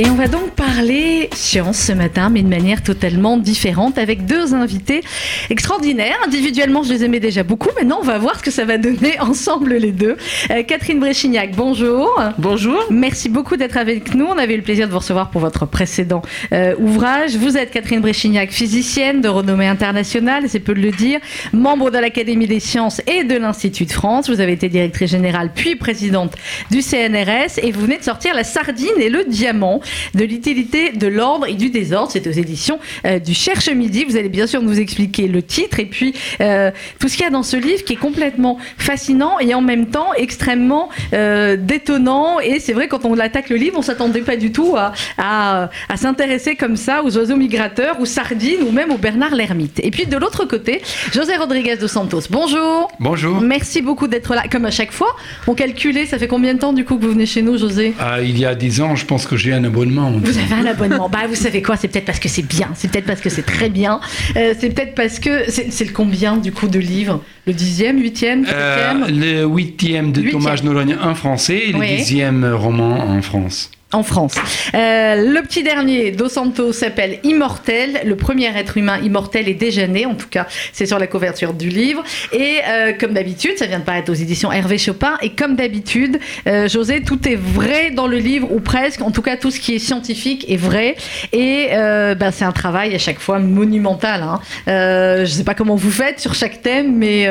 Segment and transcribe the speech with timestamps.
[0.00, 4.52] Et on va donc parler science ce matin, mais de manière totalement différente, avec deux
[4.52, 5.02] invités
[5.50, 6.16] extraordinaires.
[6.26, 7.68] Individuellement, je les aimais déjà beaucoup.
[7.76, 10.16] Maintenant, on va voir ce que ça va donner ensemble les deux.
[10.50, 12.20] Euh, Catherine Bréchignac, bonjour.
[12.38, 12.84] Bonjour.
[12.90, 14.24] Merci beaucoup d'être avec nous.
[14.24, 16.22] On avait eu le plaisir de vous recevoir pour votre précédent
[16.52, 17.36] euh, ouvrage.
[17.36, 21.20] Vous êtes Catherine Bréchignac, physicienne de renommée internationale, c'est peu de le dire,
[21.52, 24.28] membre de l'Académie des sciences et de l'Institut de France.
[24.28, 26.34] Vous avez été directrice générale puis présidente
[26.72, 29.82] du CNRS et vous venez de sortir La sardine et le diamant
[30.14, 32.10] de l'utilité de l'ordre et du désordre.
[32.12, 34.04] C'est aux éditions euh, du Cherche Midi.
[34.04, 37.28] Vous allez bien sûr nous expliquer le titre et puis euh, tout ce qu'il y
[37.28, 42.40] a dans ce livre qui est complètement fascinant et en même temps extrêmement euh, détonnant.
[42.40, 45.70] Et c'est vrai, quand on attaque le livre, on s'attendait pas du tout à, à,
[45.88, 49.80] à s'intéresser comme ça aux oiseaux migrateurs, aux sardines ou même au Bernard l'ermite.
[49.82, 52.22] Et puis de l'autre côté, José Rodriguez dos Santos.
[52.30, 52.90] Bonjour.
[53.00, 53.40] Bonjour.
[53.40, 54.44] Merci beaucoup d'être là.
[54.50, 55.14] Comme à chaque fois,
[55.46, 57.94] on calculait, ça fait combien de temps du coup que vous venez chez nous, José?
[57.98, 60.10] Ah, il y a 10 ans, je pense que j'ai un abonnement.
[60.12, 61.08] Vous avez un abonnement.
[61.08, 62.70] Bah, vous savez quoi C'est peut-être parce que c'est bien.
[62.74, 64.00] C'est peut-être parce que c'est très bien.
[64.36, 67.22] Euh, c'est peut-être parce que c'est le combien du coup de livres?
[67.46, 70.40] Le dixième, huitième, Euh, septième le huitième de Huitième.
[70.42, 71.96] Thomas Nologne en français et le Oui.
[71.96, 73.70] dixième roman en France.
[73.94, 74.34] En France.
[74.74, 78.00] Euh, le petit dernier, Dos Santos, s'appelle Immortel.
[78.04, 80.04] Le premier être humain immortel est déjà né.
[80.04, 82.02] En tout cas, c'est sur la couverture du livre.
[82.32, 85.16] Et euh, comme d'habitude, ça vient de paraître aux éditions Hervé Chopin.
[85.22, 89.00] Et comme d'habitude, euh, José, tout est vrai dans le livre ou presque.
[89.00, 90.96] En tout cas, tout ce qui est scientifique est vrai.
[91.32, 94.22] Et ben, c'est un travail à chaque fois monumental.
[94.22, 94.40] Hein.
[94.66, 97.28] Je ne sais pas comment vous faites sur chaque thème, mais,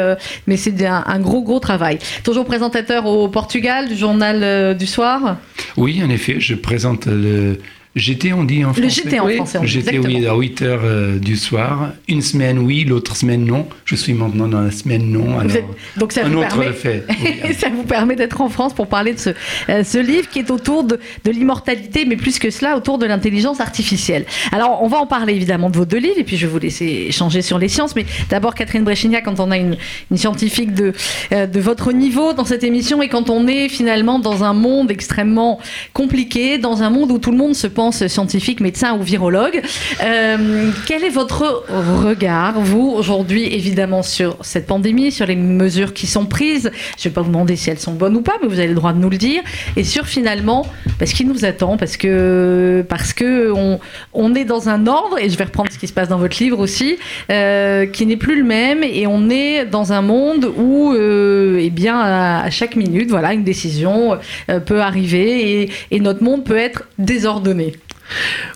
[0.48, 2.00] mais c'est un, un gros, gros travail.
[2.24, 5.38] Toujours présentateur au Portugal du journal du soir?
[5.78, 7.58] Oui, en effet, je présente le
[7.96, 8.90] GT, on dit en français.
[8.90, 11.92] GT en Oui, français, GT, oui, à 8 heures euh, du soir.
[12.08, 13.68] Une semaine, oui, l'autre semaine, non.
[13.86, 15.38] Je suis maintenant dans la semaine, non.
[15.38, 15.66] Alors, Vous êtes-
[15.98, 17.06] donc ça un vous autre permet, fait.
[17.46, 17.54] oui.
[17.54, 19.30] ça vous permet d'être en France pour parler de ce,
[19.70, 23.06] euh, ce livre qui est autour de, de l'immortalité, mais plus que cela, autour de
[23.06, 24.26] l'intelligence artificielle.
[24.52, 26.58] Alors, on va en parler évidemment de vos deux livres, et puis je vais vous
[26.60, 27.96] laisser échanger sur les sciences.
[27.96, 29.78] Mais d'abord, Catherine Bréchignac, quand on a une,
[30.10, 30.94] une scientifique de,
[31.32, 34.90] euh, de votre niveau dans cette émission, et quand on est finalement dans un monde
[34.90, 35.60] extrêmement
[35.94, 39.62] compliqué, dans un monde où tout le monde se pense scientifique, médecin ou virologue,
[40.04, 41.66] euh, quel est votre
[42.04, 46.72] regard, vous, aujourd'hui, évidemment, sur cette pandémie, sur les mesures qui sont prises?
[46.98, 48.68] Je ne vais pas vous demander si elles sont bonnes ou pas, mais vous avez
[48.68, 49.42] le droit de nous le dire.
[49.76, 50.66] Et sur finalement,
[51.00, 53.80] parce qu'il nous attend, parce que, parce que on,
[54.14, 56.42] on est dans un ordre, et je vais reprendre ce qui se passe dans votre
[56.42, 56.98] livre aussi,
[57.32, 61.70] euh, qui n'est plus le même, et on est dans un monde où, euh, eh
[61.70, 64.18] bien, à, à chaque minute, voilà, une décision
[64.50, 67.73] euh, peut arriver, et, et notre monde peut être désordonné.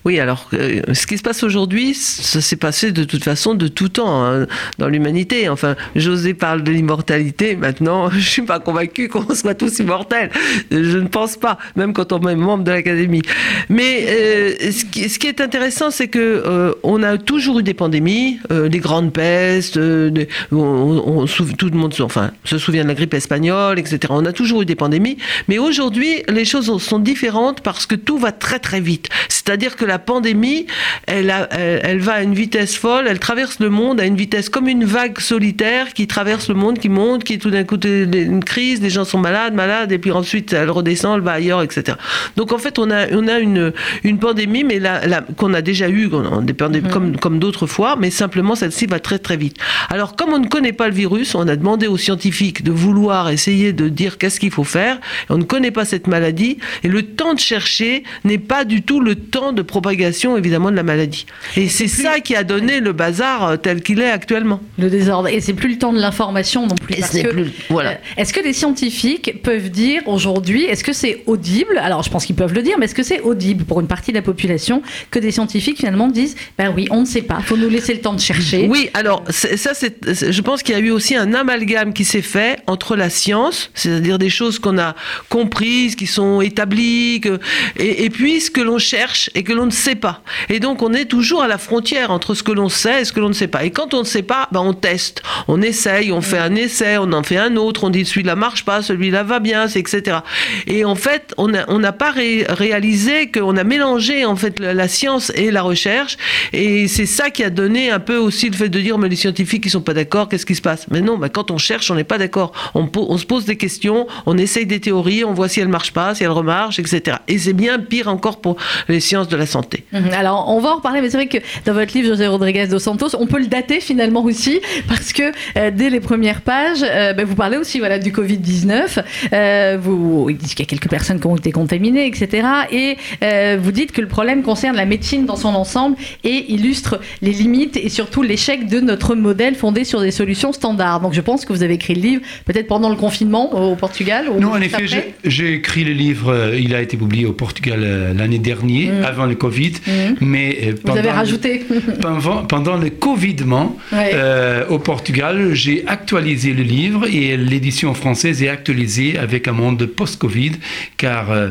[0.05, 3.67] Oui, alors, euh, ce qui se passe aujourd'hui, ça s'est passé de toute façon de
[3.67, 4.47] tout temps hein,
[4.77, 5.49] dans l'humanité.
[5.49, 7.55] Enfin, José parle de l'immortalité.
[7.55, 10.29] Maintenant, je suis pas convaincu qu'on soit tous immortels.
[10.71, 13.21] Je ne pense pas, même quand on est membre de l'Académie.
[13.69, 18.39] Mais euh, ce, qui, est intéressant, c'est que euh, on a toujours eu des pandémies,
[18.49, 19.73] des grandes pestes.
[19.75, 23.99] tout le monde, se- souvient de la grippe espagnole, etc.
[24.09, 28.17] On a toujours eu des pandémies, mais aujourd'hui, les choses sont différentes parce que tout
[28.17, 29.09] va très très vite.
[29.47, 30.65] C'est-à-dire que la pandémie,
[31.05, 34.17] elle, a- elle, elle va à une vitesse folle, elle traverse le monde à une
[34.17, 37.77] vitesse comme une vague solitaire qui traverse le monde, qui monte, qui tout d'un coup
[37.85, 41.31] est une crise, les gens sont malades, malades, et puis ensuite elle redescend, elle va
[41.31, 41.95] ailleurs, etc.
[42.35, 43.71] Donc en fait, on a, on a une,
[44.03, 47.39] une pandémie, mais la, la- qu'on a déjà eu, qu'on a des pandémies comme, comme
[47.39, 49.55] d'autres fois, mais simplement celle-ci va très très vite.
[49.89, 53.29] Alors comme on ne connaît pas le virus, on a demandé aux scientifiques de vouloir
[53.29, 54.99] essayer de dire qu'est-ce qu'il faut faire.
[55.29, 58.99] On ne connaît pas cette maladie et le temps de chercher n'est pas du tout
[58.99, 61.25] le temps de propagation évidemment de la maladie.
[61.55, 64.59] Et c'est ça qui a donné le bazar euh, tel qu'il est actuellement.
[64.79, 65.27] Le désordre.
[65.29, 66.95] Et c'est plus le temps de l'information non plus.
[66.95, 67.91] Que, plus- voilà.
[67.91, 71.77] euh, Est-ce que les scientifiques peuvent dire aujourd'hui, est-ce que c'est audible?
[71.77, 74.11] Alors je pense qu'ils peuvent le dire, mais est-ce que c'est audible pour une partie
[74.11, 74.81] de la population
[75.11, 78.01] que des scientifiques finalement disent, ben oui, on ne sait pas, faut nous laisser le
[78.01, 78.67] temps de chercher.
[78.69, 82.05] Oui, alors ça, c'est, c'est- je pense qu'il y a eu aussi un amalgame qui
[82.05, 84.95] s'est fait entre la science, c'est-à-dire des choses qu'on a
[85.29, 87.39] comprises, qui sont établies, que-
[87.77, 90.21] et, et puis ce que l'on cherche et que l'on ne sait pas.
[90.49, 93.13] Et donc on est toujours à la frontière entre ce que l'on sait et ce
[93.13, 93.63] que l'on ne sait pas.
[93.63, 96.97] Et quand on ne sait pas, ben on teste, on essaye, on fait un essai,
[96.97, 100.19] on en fait un autre, on dit celui-là marche pas, celui-là va bien, etc.
[100.67, 105.31] Et en fait, on n'a pas ré- réalisé qu'on a mélangé en fait la, science
[105.35, 106.17] et la recherche,
[106.53, 109.15] et c'est ça qui a donné un peu aussi le fait de dire mais les
[109.15, 110.87] scientifiques ils sont pas d'accord, qu'est-ce qui se passe?
[110.89, 112.51] Mais non, ben, quand on cherche, on n'est pas d'accord.
[112.73, 116.15] On se pose des questions, on essaye des théories, on voit si elles marchent pas,
[116.15, 117.17] si elles remarchent, etc.
[117.27, 118.57] Et c'est bien pire encore pour
[118.87, 119.83] les scientifiques sciences de la santé.
[119.93, 120.09] Mhm.
[120.17, 122.79] Alors, on va en reparler, mais c'est vrai que dans votre livre, José Rodriguez dos
[122.79, 125.23] Santos, on peut le dater finalement aussi, parce que
[125.57, 129.03] euh, dès les premières pages, euh, ben, vous parlez aussi voilà, du Covid-19.
[129.33, 132.47] Euh, vous, il dit qu'il y a quelques personnes qui ont été contaminées, etc.
[132.71, 136.99] Et euh, vous dites que le problème concerne la médecine dans son ensemble et illustre
[137.21, 140.99] les limites et surtout l'échec de notre modèle fondé sur des solutions standards.
[141.01, 144.25] Donc, je pense que vous avez écrit le livre peut-être pendant le confinement au Portugal.
[144.29, 144.85] ou Non, en effet,
[145.23, 149.03] j'ai- écrit le livre, il a été publié au Portugal l'année dernière, Mm.
[149.03, 150.15] avant le Covid, Mhm.
[150.21, 151.65] mais euh, Vous avez pendant- rajouté.
[152.01, 154.11] Pendant, pendant le Covidement, Ouais.
[154.13, 159.85] euh, au Portugal, j'ai actualisé le livre et l'édition française est actualisée avec un monde
[159.85, 160.53] post-Covid,
[160.97, 161.49] car euh,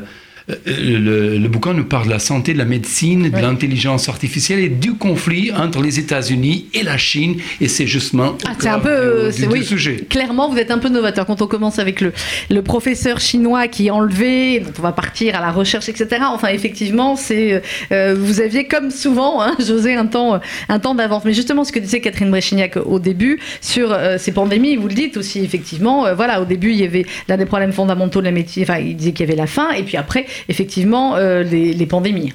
[0.49, 4.69] le, le bouquin nous parle de la santé, de la médecine, de l'intelligence artificielle et
[4.69, 8.89] du conflit entre les États-Unis et la Chine, et c'est justement Ah, c'est un peu,
[8.89, 9.65] euh, du, oui.
[9.65, 9.97] sujet.
[10.09, 12.13] Clairement, vous êtes un peu novateur quand on commence avec le,
[12.51, 16.23] le professeur chinois qui est enlevé, dont on va partir à la recherche, etc.
[16.33, 17.63] Enfin, effectivement, c'est
[17.93, 21.25] euh, vous aviez comme souvent, hein, José, un temps, un temps d'avance.
[21.25, 24.95] Mais justement, ce que disait Catherine Bréchignac au début sur euh, ces pandémies, vous le
[24.95, 26.07] dites aussi, effectivement.
[26.07, 28.63] euh, voilà, au début, il y avait l'un des problèmes fondamentaux de la médecine.
[28.63, 31.87] Enfin, il disait qu'il y avait la faim, et puis après, effectivement, euh, les, les
[31.87, 32.33] pandémies.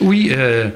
[0.00, 0.68] Oui, euh,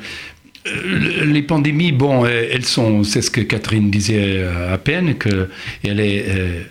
[0.66, 5.48] euh, les pandémies, bon, elles sont, c'est ce que Catherine disait à peine, que
[5.82, 6.62] elle est, euh,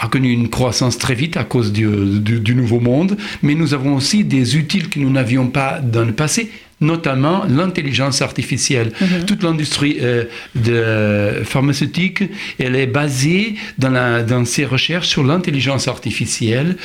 [0.00, 1.86] a connu une croissance très vite à cause du,
[2.20, 6.04] du- du nouveau monde, mais nous avons aussi des utiles que nous n'avions pas dans
[6.04, 8.92] le passé, notamment l'intelligence artificielle.
[9.26, 10.24] Toute l'industrie euh,
[10.54, 12.24] de pharmaceutique,
[12.58, 16.76] elle est basée dans, la, dans ses recherches sur l'intelligence artificielle.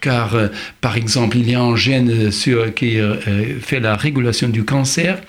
[0.00, 0.48] Car, euh,
[0.80, 3.16] par exemple, il y a un gène euh, sur, qui euh,
[3.60, 5.20] fait la régulation du cancer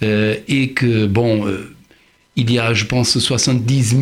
[0.00, 1.44] et que, bon,
[2.40, 4.00] il y a, je pense, 70 000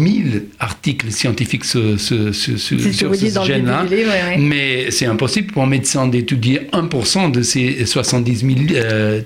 [0.61, 3.85] articles scientifiques sur, sur- sur- ce gène-là.
[3.91, 4.37] ouais, ouais.
[4.39, 9.23] Mais c'est impossible pour un médecin d'étudier 1% de ces 70 000 euh,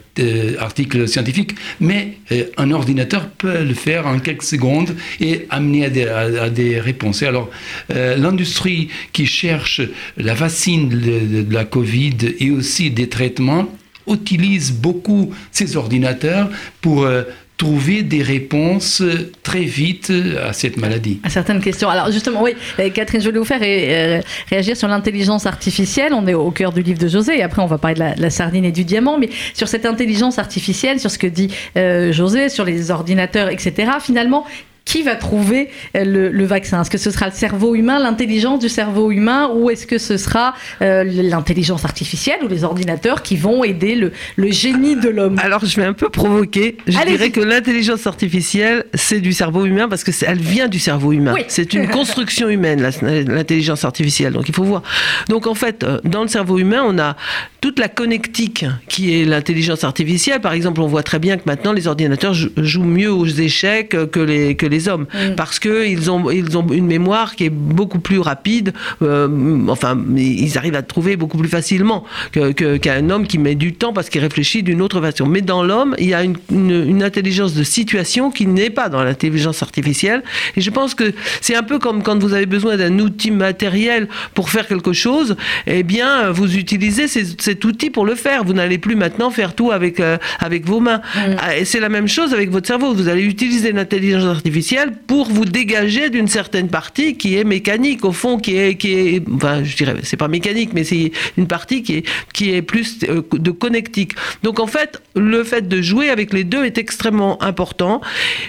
[0.59, 1.55] articles scientifiques.
[1.81, 6.43] Mais euh, un ordinateur peut le faire en quelques secondes et amener à des, à-
[6.45, 7.23] à des réponses.
[7.23, 7.51] Et alors,
[7.93, 9.81] euh, l'industrie qui cherche
[10.17, 13.67] la vaccine de, de- de la Covid et aussi des traitements
[14.09, 16.49] utilise beaucoup ces ordinateurs
[16.81, 17.23] pour euh,
[17.61, 20.11] trouver des réponses euh, très vite
[20.43, 21.21] à cette maladie.
[21.23, 21.91] à certaines questions.
[21.91, 26.15] Alors justement, oui, euh, Catherine, je voulais vous faire euh, réagir sur l'intelligence artificielle.
[26.15, 28.31] On est au cœur du livre de José, et après on va parler de la,
[28.31, 32.49] sardine et du diamant, mais sur cette intelligence artificielle, sur ce que dit euh, José,
[32.49, 33.93] sur les ordinateurs, etc.
[34.01, 34.47] Finalement,
[34.85, 36.81] qui va trouver euh, le, le vaccin?
[36.83, 40.17] Est-ce que ce sera le cerveau humain, l'intelligence du cerveau humain, ou est-ce que ce
[40.17, 45.39] sera euh, l'intelligence artificielle ou les ordinateurs qui vont aider le, le génie de l'homme?
[45.43, 46.77] Alors, je vais un peu provoquer.
[46.87, 51.13] Je dirais que l'intelligence artificielle, c'est du cerveau humain parce que elle vient du cerveau
[51.13, 51.33] humain.
[51.35, 51.43] Oui.
[51.49, 54.33] C'est une construction humaine, l'intelligence artificielle.
[54.33, 54.83] Donc, il faut voir.
[55.29, 57.17] Donc, en fait, euh, dans le cerveau humain, on a
[57.61, 60.41] toute la connectique qui est l'intelligence artificielle.
[60.41, 63.91] Par exemple, on voit très bien que maintenant, les ordinateurs jou- jouent mieux aux échecs
[64.11, 65.35] que les, que les hommes Mm.
[65.37, 68.73] parce qu'ils ont, ils ont une mémoire qui est beaucoup plus rapide.
[69.03, 69.29] euh,
[69.69, 73.93] enfin, ils arrivent à trouver beaucoup plus facilement que- qu'un homme qui met du temps
[73.93, 75.27] parce qu'il réfléchit d'une autre façon.
[75.27, 78.89] Mais dans l'homme, il y a une, une- une intelligence de situation qui n'est pas
[78.89, 80.23] dans l'intelligence artificielle.
[80.57, 84.09] Et je pense que c'est un peu comme quand vous avez besoin d'un outil matériel
[84.35, 85.37] pour faire quelque chose,
[85.67, 88.45] eh bien, vous utilisez ces- cet outil pour le faire.
[88.45, 91.01] Vous n'allez plus maintenant faire tout avec, euh, avec vos mains.
[91.39, 92.95] Ah, Et c'est la même chose avec votre cerveau.
[92.95, 94.60] Vous allez utiliser l'intelligence artificielle
[95.07, 99.23] pour vous dégager d'une certaine partie qui est mécanique, au fond, qui est, qui est
[99.35, 102.99] enfin, je dirais, c'est pas mécanique, mais c'est une partie qui est, qui est plus
[103.09, 104.13] euh, de connectique.
[104.43, 108.01] Donc, en fait, le fait de jouer avec les deux est extrêmement important.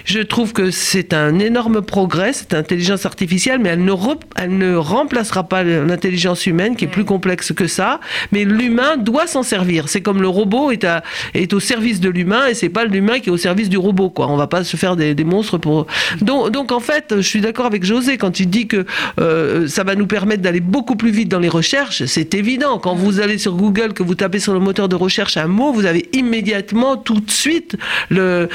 [0.04, 3.92] Je trouve que c'est un énorme progrès, cette intelligence artificielle, mais elle ne,
[4.36, 8.00] elle ne remplacera pas l'intelligence humaine, qui est plus complexe que ça.
[8.32, 9.88] Mais l'humain doit s'en servir.
[9.88, 11.02] C'est comme le robot est, à-
[11.34, 14.10] est au service de l'humain, et c'est pas l'humain qui est au service du robot.
[14.10, 14.28] Quoi.
[14.28, 15.86] On va pas se faire des, des monstres pour.
[16.20, 18.84] Donc, en fait, je suis d'accord avec José quand il dit que
[19.20, 22.04] euh, ça va nous permettre d'aller beaucoup plus vite dans les recherches.
[22.06, 22.78] C'est évident.
[22.78, 25.72] Quand vous allez sur Google, que vous tapez sur le moteur de recherche un mot,
[25.72, 27.76] vous avez immédiatement, tout de suite,
[28.10, 28.48] une-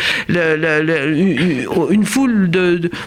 [2.05, 2.49] foule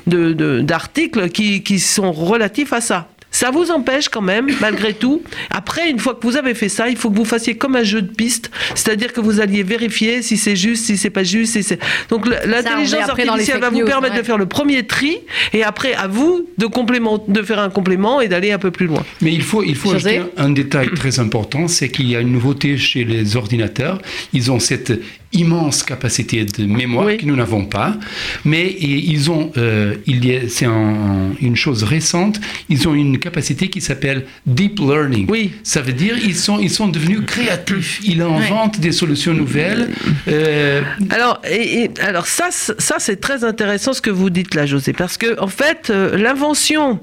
[0.07, 3.09] d'articles qui sont relatifs à ça.
[3.31, 5.23] Ça vous empêche quand même, malgré tout.
[5.51, 7.83] Après, une fois que vous avez fait ça, il faut que vous fassiez comme un
[7.83, 11.61] jeu de piste, c'est-à-dire que vous alliez vérifier si c'est juste, si c'est pas juste.
[11.61, 11.77] Si.
[12.09, 14.21] Donc l'intelligence artificielle va vous news, permettre ouais.
[14.21, 15.19] de faire le premier tri,
[15.53, 18.87] et après à vous de complément, de faire un complément et d'aller un peu plus
[18.87, 19.05] loin.
[19.21, 22.33] Mais il faut, il faut ajouter un détail très important, c'est qu'il y a une
[22.33, 24.01] nouveauté chez les ordinateurs.
[24.33, 24.93] Ils ont cette
[25.33, 27.17] immense capacité de mémoire Oui.
[27.19, 27.97] que nous n'avons pas,
[28.45, 33.81] mais ils ont, euh, il c'est un- une chose récente, ils ont une capacité qui
[33.81, 35.27] s'appelle deep learning.
[35.29, 35.53] Oui.
[35.63, 39.91] Ça veut dire ils sont, ils sont devenus créatifs, ils inventent des solutions nouvelles.
[40.29, 44.67] euh, Alors, et, et- alors ça, ça c'est très intéressant ce que vous dites là,
[44.67, 46.99] José, parce que en fait, euh, l'invention,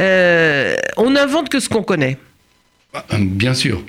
[0.00, 2.16] euh, on n'invente que ce qu'on connaît.
[2.94, 3.82] ah, bien sûr,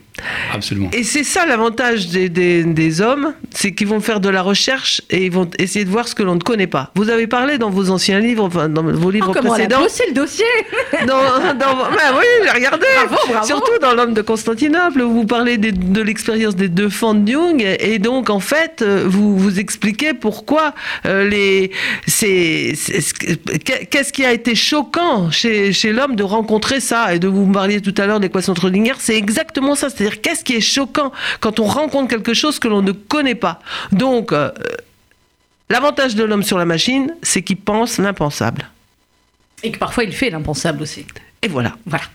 [0.54, 0.90] absolument.
[0.94, 5.02] Et c'est ça l'avantage des, des- des hommes, c'est qu'ils vont faire de la recherche
[5.10, 6.92] et ils vont essayer de voir ce que l'on ne connaît pas.
[6.96, 9.78] Vous avez parlé dans vos anciens livres, enfin dans vos livres Oh, comment elle a
[9.78, 9.84] précédents.
[9.84, 10.46] bossé le dossier
[11.08, 12.86] Dans, dans- ben oui, j'ai regardé.
[13.08, 13.46] Bravo, bravo.
[13.48, 17.32] Surtout dans l'homme de Constantinople, où vous parlez des- de l'expérience des deux fans de
[17.32, 20.74] Jung, et donc en fait, euh, vous vous expliquez pourquoi
[21.06, 21.72] euh, les,
[22.08, 23.34] c'est, c'est- ce que-
[23.90, 27.82] qu'est-ce qui a été choquant chez, chez l'homme de rencontrer ça, et de vous parliez
[27.82, 29.90] tout à l'heure de l'équation Schrödinger, c'est exactement ça.
[30.08, 31.12] C'est-à-dire qu'est-ce qui est choquant
[31.42, 33.60] quand on rencontre quelque chose que l'on ne connaît pas?
[33.92, 34.52] Donc, euh,
[35.70, 38.70] l'avantage de l'homme sur la machine, c'est qu'il pense l'impensable.
[39.64, 41.06] Et que parfois il fait l'impensable aussi.
[41.42, 41.76] Et voilà.
[41.86, 42.06] Voilà.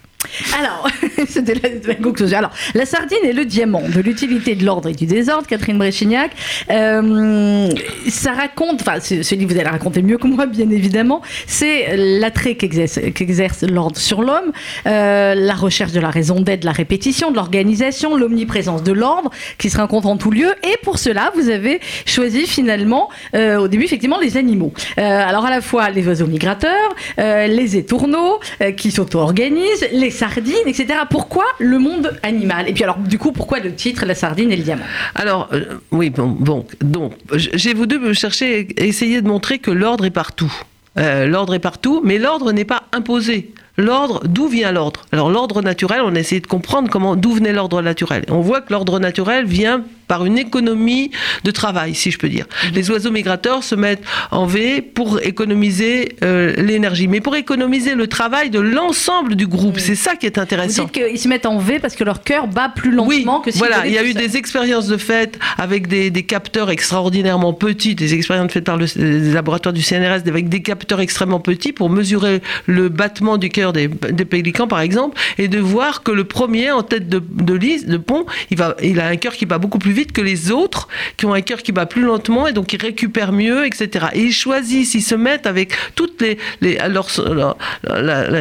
[0.58, 0.88] Alors,
[1.28, 2.36] c'était la.
[2.36, 6.32] Alors, la sardine et le diamant, de l'utilité de l'ordre et du désordre, Catherine Bréchignac.
[6.70, 7.68] Euh,
[8.08, 11.22] ça raconte, enfin, ce, ce livre, vous allez le raconter mieux que moi, bien évidemment,
[11.46, 14.52] c'est l'attrait qu'exerce, l'ordre sur l'homme,
[14.86, 19.70] euh, la recherche de la raison d'être, la répétition, de l'organisation, l'omniprésence de l'ordre qui
[19.70, 20.54] se rencontre en tout lieu.
[20.62, 24.72] Et pour cela, vous avez choisi finalement, euh, au début, effectivement, les animaux.
[24.96, 28.40] Alors, à la fois les oiseaux migrateurs, les étourneaux
[28.76, 31.00] qui s'auto-organisent, les sardines, etc.
[31.10, 32.68] Pourquoi le monde animal?
[32.68, 34.84] Et puis alors, du coup, pourquoi le titre La sardine et le diamant?
[35.16, 40.04] Alors, euh, oui, bon, bon, donc, j'ai vous deux chercher, essayer de montrer que l'ordre
[40.04, 40.52] est partout.
[40.98, 43.52] Euh, l'ordre est partout, mais l'ordre n'est pas imposé.
[43.78, 45.06] L'ordre, d'où vient l'ordre?
[45.12, 48.24] Alors l'ordre naturel, on a essayé de comprendre comment, d'où venait l'ordre naturel.
[48.28, 51.10] On voit que l'ordre naturel vient par une économie
[51.44, 52.46] de travail, si je peux dire.
[52.74, 58.06] Les oiseaux migrateurs se mettent en V pour économiser euh, l'énergie, mais pour économiser le
[58.06, 59.78] travail de l'ensemble du groupe.
[59.78, 60.84] C'est ça qui est Vous intéressant.
[60.84, 63.50] dites qu'ils se mettent en V parce que leur cœur bat plus lentement Oui, que
[63.50, 67.52] si voilà, il y a eu des expériences de fait avec des, des capteurs extraordinairement
[67.52, 71.72] petits, des expériences faites par le, les laboratoires du CNRS avec des capteurs extrêmement petits
[71.72, 76.10] pour mesurer le battement du cœur des, des pélicans, par exemple, et de voir que
[76.10, 79.34] le premier en tête de, de liste, de pont, il, va, il a un cœur
[79.34, 82.02] qui bat beaucoup plus vite que les autres, qui ont un cœur qui bat plus
[82.02, 84.06] lentement, et donc ils récupèrent mieux, etc.
[84.14, 87.08] Et ils choisissent, ils se mettent avec toutes les, les, leurs-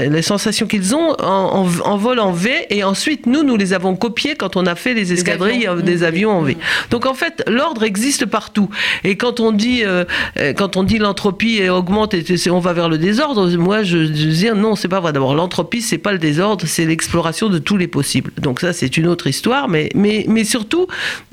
[0.09, 3.73] les sensations qu'ils ont en, en- en vol en V, et ensuite, nous, nous les
[3.73, 5.77] avons copiées quand on a fait les escadrilles avions.
[5.79, 6.03] euh, des Mmh.
[6.03, 6.57] avions en V.
[6.89, 8.69] Donc en fait, l'ordre existe partout.
[9.03, 10.05] Et quand on dit, euh,
[10.37, 14.05] euh, quand on dit l'entropie augmente et on va vers le désordre, moi je, je
[14.07, 15.13] dis non, c'est pas vrai.
[15.13, 18.31] D'abord, l'entropie c'est pas le désordre, c'est l'exploration de tous les possibles.
[18.37, 20.87] Donc ça c'est une autre histoire, mais mais mais surtout,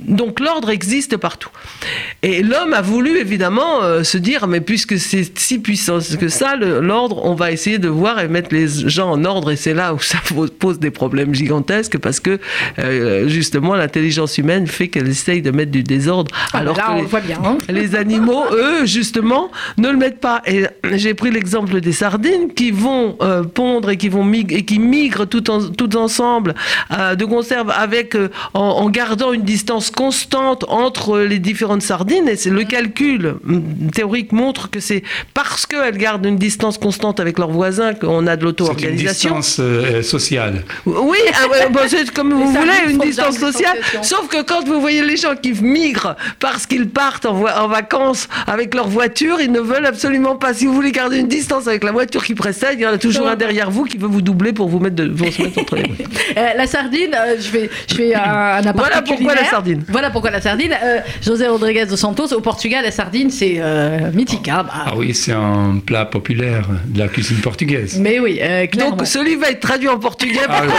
[0.09, 1.51] donc l'ordre existe partout.
[2.23, 6.57] Et l'homme a voulu évidemment euh, se dire, mais puisque c'est si puissant que ça,
[6.57, 9.51] l'ordre, on va essayer de voir et mettre les gens en ordre.
[9.53, 10.19] Et c'est là où ça
[10.59, 12.39] pose- des problèmes gigantesques parce que
[12.79, 16.31] euh, justement l'intelligence humaine fait qu'elle essaye de mettre du désordre.
[16.53, 17.39] Ah, alors là, que on les- le voit bien.
[17.45, 17.59] hein.
[17.69, 20.43] les animaux, eux, justement, ne le mettent pas.
[20.47, 24.65] Et j'ai pris l'exemple des sardines qui vont euh, pondre et qui vont mig- et
[24.65, 26.55] qui migrent tout en- toutes ensemble
[26.91, 28.17] de conserve avec
[28.55, 32.29] en, en gardant une distance constante entre les différentes sardines.
[32.29, 35.03] Et c'est le calcul hum, théorique montre que c'est
[35.35, 39.31] parce qu'elles gardent une distance constante avec leurs voisins qu'on a de C'est une l'auto-organisation.
[39.39, 40.63] distance euh, sociale.
[40.87, 43.77] Oui, ah bon, c'est comme vous voulez, une distance sociale.
[44.03, 48.77] Sauf que quand vous voyez les gens qui migrent parce qu'ils partent en, vacances avec
[48.77, 50.55] leur voiture, ils ne veulent absolument pas.
[50.55, 52.99] Si vous voulez garder une distance avec la voiture qui précède, il y en a
[52.99, 55.59] toujours un derrière vous qui veut vous doubler pour vous mettre de, pour se mettre
[55.59, 55.97] entre les mains.
[56.37, 58.21] Euh, la sardine, euh, je vais, je fais un,
[58.65, 59.43] un Voilà pourquoi culinaire.
[59.43, 59.83] la sardine.
[59.89, 60.73] Voilà pourquoi la sardine.
[60.83, 64.49] Euh, José Rodriguez dos Santos, au Portugal, la sardine, c'est euh, mythique.
[64.49, 64.73] hein, bah.
[64.87, 67.99] Ah oui, c'est un plat populaire de la cuisine portugaise.
[68.01, 68.97] Mais oui, euh, clairement.
[68.97, 70.41] Donc ce livre va être traduit en portugais.
[70.49, 70.73] Ah oui,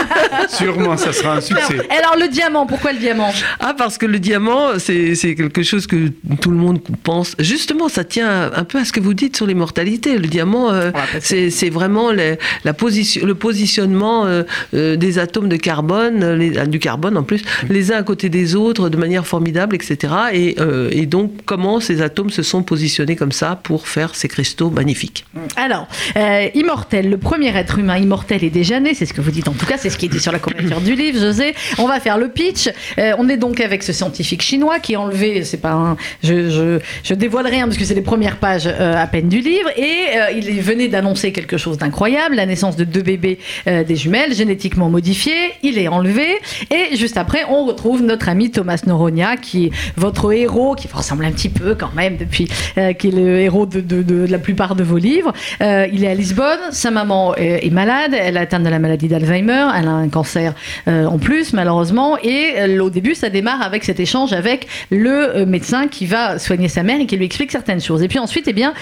[0.48, 1.76] sûrement, ça sera un succès.
[1.90, 3.32] Alors le diamant, pourquoi le diamant?
[3.58, 6.08] Ah, parce que le diamant, c'est c'est quelque chose que
[6.40, 7.34] tout le monde pense.
[7.38, 10.18] Justement, ça tient un peu à ce que vous dites sur l'immortalité.
[10.18, 10.90] Le diamant, euh,
[11.20, 14.42] c'est c'est vraiment le, la position, le positionnement euh,
[14.74, 18.28] euh, des atomes de carbone, les- ah, du carbone en plus, les uns à côté
[18.28, 20.14] des autres de manière formidable, etc.
[20.32, 24.28] Et, euh, et donc, comment ces atomes se sont positionnés comme ça pour faire ces
[24.28, 25.24] cristaux magnifiques?
[25.56, 29.30] Alors, euh, immortel, le premier être humain immortel est déjà né, c'est ce que vous
[29.30, 31.54] dites en tout cas, c'est ce qui est dit sur la couverture du livre, José.
[31.78, 32.68] On va faire le pitch.
[32.98, 36.78] Euh, on est donc avec ce scientifique chinois qui a enlevé, c'est pas je, je,
[37.02, 39.96] je dévoile rien parce que c'est les premières pages à peine du livre, et
[40.36, 45.52] il venait d'annoncer quelque chose d'incroyable, la naissance de deux bébés des jumelles génétiquement modifiés.
[45.62, 46.26] Il est enlevé,
[46.70, 51.24] et juste après, on retrouve notre ami Thomas Noronha, qui est votre héros, qui ressemble
[51.24, 54.82] un petit peu quand même depuis, euh, qui est le héros de, la plupart de
[54.82, 55.32] vos livres.
[55.60, 58.78] Euh, il est à Lisbonne, sa maman est, est malade, elle a atteint de la
[58.78, 60.54] maladie d'Alzheimer, elle a un cancer
[60.88, 65.86] euh, en plus malheureusement, et au début ça démarre avec cet échange avec le médecin
[65.86, 68.02] qui va soigner sa mère et qui lui explique certaines choses.
[68.02, 68.74] Et puis ensuite, eh bien,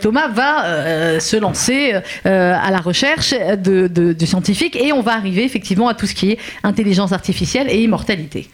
[0.00, 1.94] Thomas va se lancer
[2.24, 6.32] à la recherche de, de scientifiques et on va arriver effectivement à tout ce qui
[6.32, 8.48] est intelligence artificielle et immortalité.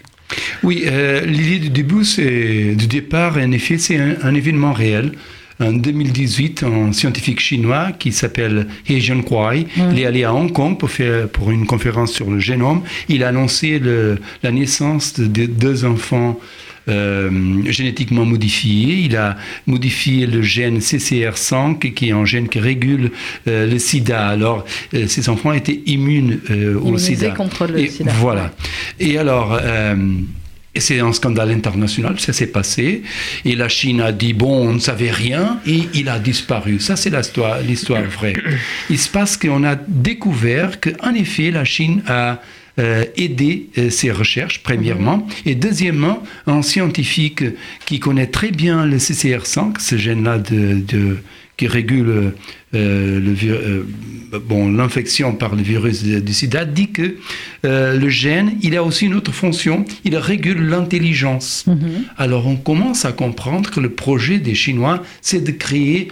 [0.63, 5.13] Oui, euh, l'idée du début, c'est du départ, en effet, c'est un, événement réel.
[5.59, 10.79] En 2018, un scientifique chinois qui s'appelle He Jiankuai, il est allé à Hong Kong
[10.79, 12.83] pour, faire, pour une conférence sur le génome.
[13.11, 13.81] Il a annoncé
[14.43, 16.41] la naissance de deux enfants
[16.91, 17.31] euh,
[17.71, 18.97] génétiquement modifiés.
[19.05, 23.11] Il a modifié le gène CCR5, qui est un gène qui régule
[23.49, 24.29] euh, le sida.
[24.29, 27.31] Alors, euh, ces enfants étaient immunes euh, au sida.
[27.31, 28.13] contre le Et sida.
[28.19, 28.53] Voilà.
[28.99, 29.59] Et alors,
[30.73, 33.03] et c'est un scandale international, ça s'est passé.
[33.45, 36.79] Et la Chine a dit, bon, on ne savait rien, et il a disparu.
[36.79, 38.35] Ça, c'est l'histoire, l'histoire vraie.
[38.89, 42.41] Il se passe qu'on a découvert qu'en effet, la Chine a
[42.79, 45.27] euh, aidé euh, ses recherches, premièrement.
[45.47, 47.43] Et deuxièmement, un scientifique
[47.87, 51.19] qui connaît très bien le CCR5, ce gène-là de, de-
[51.57, 52.09] qui régule
[52.75, 53.83] euh, le euh,
[54.49, 57.17] bon, l'infection par le virus du sida, dit que
[57.65, 61.67] le gène, il a aussi une autre fonction, il régule l'intelligence.
[62.17, 66.09] Alors on commence à comprendre que le projet des Chinois, c'est de créer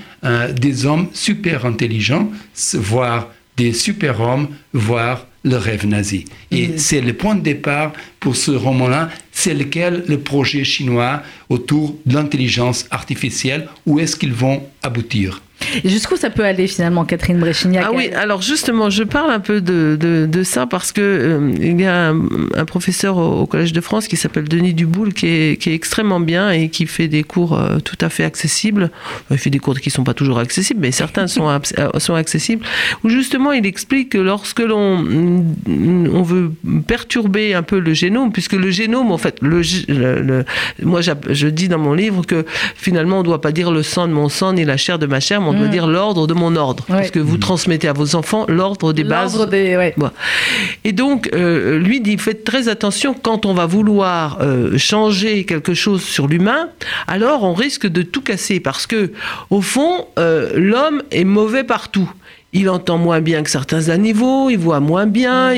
[0.61, 2.31] des hommes super intelligents,
[2.75, 6.25] voire des super-hommes, voire le rêve nazi.
[6.51, 11.95] Et c'est le point de départ pour ce roman-là, c'est lequel le projet chinois autour
[12.07, 15.43] de l'intelligence artificielle, où est-ce qu'ils vont aboutir?
[15.83, 17.85] Et jusqu'où ça peut aller finalement, Catherine Bréchignac?
[17.85, 21.53] Ah oui, alors justement, je parle un peu de, de, de ça parce que euh,
[21.61, 25.13] il y a un, un professeur au, au Collège de France qui s'appelle Denis Duboul
[25.13, 28.23] qui est, qui est extrêmement bien et qui fait des cours euh, tout à fait
[28.23, 28.93] accessibles.
[29.33, 31.91] Il fait des cours qui ne sont pas toujours accessibles, mais certains sont, abs- euh,
[31.99, 32.65] sont accessibles.
[33.03, 35.05] Où justement, il explique que lorsque l'on
[35.67, 36.53] on veut
[36.87, 40.45] perturber un peu le génome, puisque le génome, en fait, le, gé- le- le-
[40.83, 42.45] moi je dis dans mon livre que
[42.77, 45.07] finalement on ne doit pas dire le sang de mon sang ni la chair de
[45.07, 46.97] ma chair, mais on doit dire l'ordre de mon ordre, Ouais.
[46.97, 49.35] parce que vous transmettez à vos enfants l'ordre des bases.
[49.37, 49.77] L'ordre des...
[49.77, 49.95] ouais.
[49.97, 50.11] Bon.
[50.85, 55.75] Et donc, euh, lui dit, faites très attention quand on va vouloir euh, changer quelque
[55.75, 56.69] chose sur l'humain,
[57.07, 59.13] alors on risque de tout casser, parce que
[59.51, 62.11] au fond, euh, l'homme est mauvais partout.
[62.53, 65.53] Il entend moins bien que certains animaux, il voit moins bien,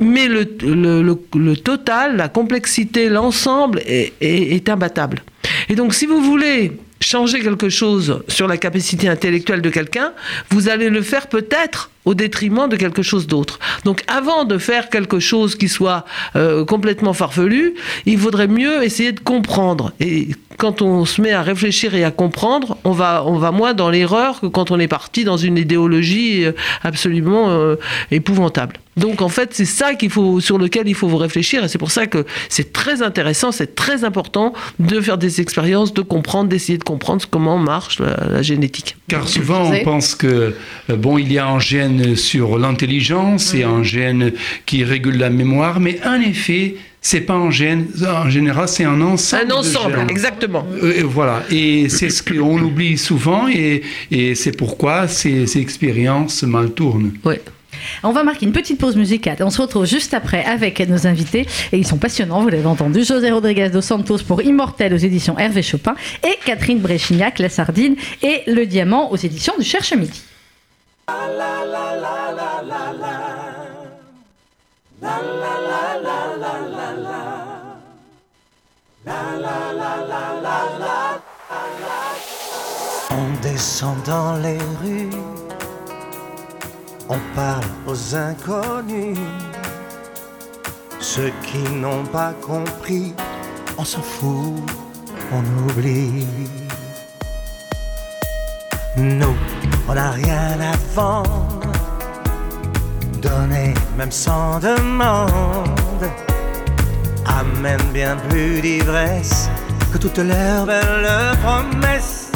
[0.00, 5.22] mais le, total, la complexité, l'ensemble est imbattable.
[5.68, 10.12] Et donc, si vous voulez changer quelque chose sur la capacité intellectuelle de quelqu'un,
[10.50, 13.58] vous allez le faire peut-être au détriment de quelque chose d'autre.
[13.84, 16.04] Donc avant de faire quelque chose qui soit
[16.36, 17.74] euh, complètement farfelu,
[18.06, 19.92] il vaudrait mieux essayer de comprendre.
[20.00, 20.28] Et
[20.62, 23.90] quand on se met à réfléchir et à comprendre, on va, on va moins dans
[23.90, 26.52] l'erreur que quand on est parti dans une idéologie euh,
[26.84, 27.74] absolument euh,
[28.12, 28.76] épouvantable.
[28.96, 31.78] Donc en fait, c'est ça qu'il faut, sur lequel il faut vous réfléchir, et c'est
[31.78, 36.48] pour ça que c'est très intéressant, c'est très important de faire des expériences, de comprendre,
[36.48, 38.96] d'essayer de comprendre comment marche la, la génétique.
[39.08, 40.54] Car souvent, on pense que,
[40.90, 44.30] euh, bon, il y a un gène sur l'intelligence et un gène
[44.64, 49.00] qui régule la mémoire, mais en effet, c'est pas un gène, en général, c'est un
[49.00, 49.42] ensemble.
[49.42, 50.10] Un de ensemble, gènes.
[50.10, 50.64] exactement.
[50.82, 55.60] Euh, et voilà, et c'est ce qu'on oublie souvent, et, et c'est pourquoi ces, ces
[55.60, 57.12] expériences mal tournent.
[57.24, 57.42] Ouais.
[58.04, 59.38] On va marquer une petite pause musicale.
[59.40, 61.46] On se retrouve juste après avec nos invités.
[61.72, 63.02] Et ils sont passionnants, vous l'avez entendu.
[63.02, 65.96] José Rodriguez dos Santos pour Immortel aux éditions Hervé Chopin.
[66.22, 70.22] Et Catherine Bréchignac, La Sardine et Le Diamant aux éditions du Cherche Midi.
[75.04, 75.08] On
[83.42, 85.10] descend dans les rues,
[87.08, 89.18] on parle aux inconnus.
[91.00, 93.12] Ceux qui n'ont pas compris,
[93.76, 94.62] on s'en fout,
[95.32, 96.26] on oublie.
[98.96, 99.36] Nous,
[99.88, 101.71] on n'a rien à vendre,
[103.22, 106.04] donner même sans demande,
[107.24, 109.48] amène bien plus d'ivresse
[109.92, 112.30] que toutes leurs belles promesses.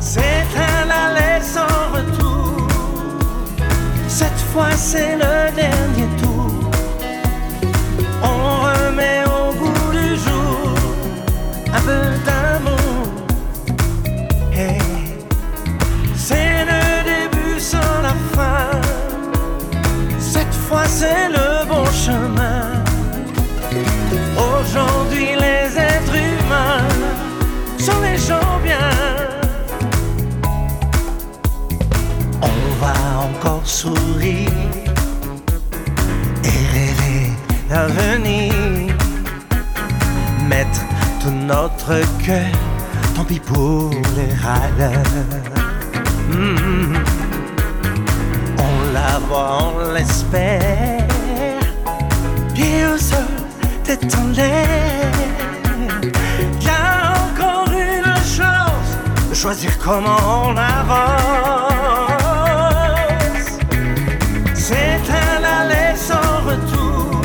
[0.00, 2.68] C'est un aller sans retour.
[4.06, 6.52] Cette fois, c'est le dernier tour.
[8.22, 10.74] On remet au goût du jour
[11.76, 12.23] un peu
[42.24, 42.46] cœur,
[43.14, 45.02] tant pis pour les râleurs.
[46.30, 46.96] Hmm.
[48.58, 51.06] On la voit, on l'espère.
[52.54, 53.18] Pieds au sol,
[53.82, 55.12] tête en l'air.
[56.60, 58.90] Y a encore une chance
[59.28, 61.74] de choisir comment on avance.
[64.54, 67.20] C'est un aller sans retour.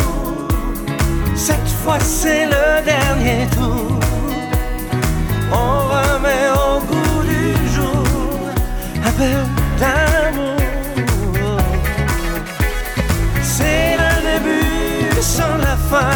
[1.36, 3.59] Cette fois, c'est le dernier tour.
[13.42, 16.12] C'est le début sans la fin.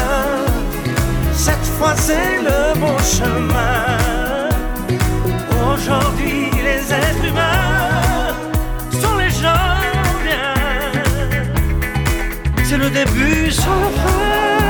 [1.32, 4.49] Cette fois, c'est le bon chemin.
[5.73, 8.36] Aujourd'hui, les êtres humains
[9.02, 9.78] sont les gens
[10.26, 10.56] bien.
[12.65, 14.62] C'est le début sans la fin.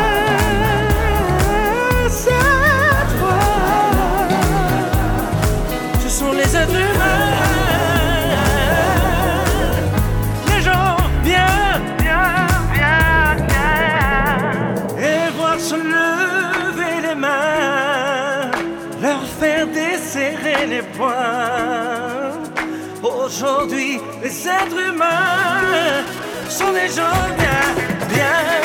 [24.47, 26.03] Êtres humains
[26.49, 27.63] sont des gens bien,
[28.10, 28.62] bien,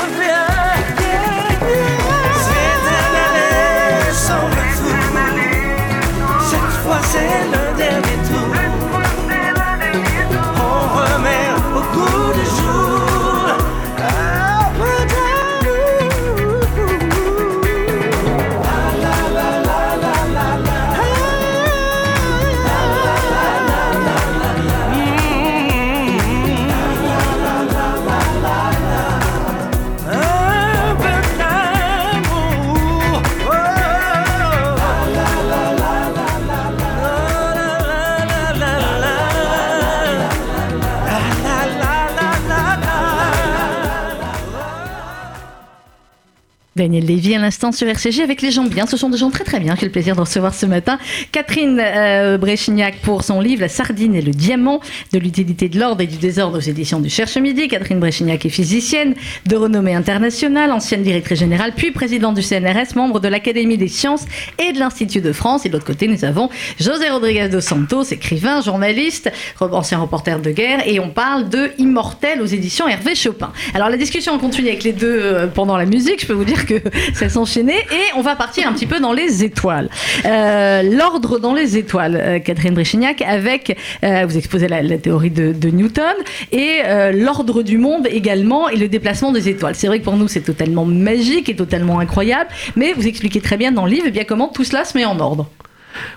[46.78, 48.86] Daniel Lévy à l'instant sur RCG avec les gens bien.
[48.86, 49.74] Ce sont des gens très très bien.
[49.78, 50.98] J'ai le plaisir de recevoir ce matin
[51.32, 54.80] Catherine euh, Bréchignac pour son livre La sardine et le diamant
[55.12, 57.68] de l'utilité de l'ordre et du désordre aux éditions du Cherche Midi.
[57.68, 59.14] Catherine Bréchignac est physicienne
[59.46, 64.24] de renommée internationale, ancienne directrice générale, puis présidente du CNRS, membre de l'Académie des sciences
[64.58, 65.66] et de l'Institut de France.
[65.66, 70.50] Et de l'autre côté, nous avons José Rodriguez dos Santos, écrivain, journaliste, ancien reporter de
[70.50, 70.86] guerre.
[70.86, 73.52] Et on parle de Immortel aux éditions Hervé Chopin.
[73.74, 76.20] Alors la discussion continue avec les deux euh, pendant la musique.
[76.20, 76.80] Je peux vous dire que
[77.14, 77.80] ça s'enchaînait.
[77.90, 79.88] Et on va partir un petit peu dans les étoiles.
[80.24, 85.68] Euh, L'ordre dans les étoiles, euh, Catherine Bréchignac, avec, euh, vous exposez la, théorie de,
[85.68, 86.14] Newton,
[86.52, 86.80] et
[87.12, 89.74] l'ordre du monde également, et le déplacement des étoiles.
[89.74, 93.56] C'est vrai que pour nous, c'est totalement magique et totalement incroyable, mais vous expliquez très
[93.56, 95.46] bien dans le livre eh bien, comment tout cela se met en ordre.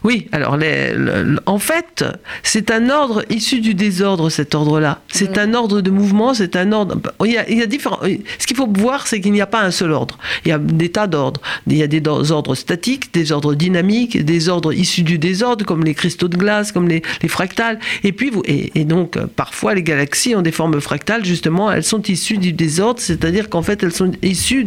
[0.03, 2.03] Oui, alors les- le- en fait,
[2.43, 5.01] c'est un ordre issu du désordre, cet ordre-là.
[5.07, 6.99] C'est un ordre de mouvement, c'est un ordre.
[7.25, 7.99] Il y a, il y a différents.
[8.39, 10.17] Ce qu'il faut voir, c'est qu'il n'y a pas un seul ordre.
[10.45, 11.41] Il y a des tas d'ordres.
[11.67, 15.83] Il y a des ordres statiques, des ordres dynamiques, des ordres issus du désordre, comme
[15.83, 17.79] les cristaux de glace, comme les, les fractales.
[18.03, 21.83] Et puis, vous, et, et donc, parfois, les galaxies ont des formes fractales, justement, elles
[21.83, 24.65] sont issues du désordre, c'est-à-dire qu'en fait, elles sont issues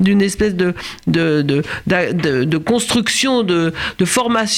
[0.00, 0.74] d'une espèce de,
[1.06, 4.53] de, de- de construction, de, de formation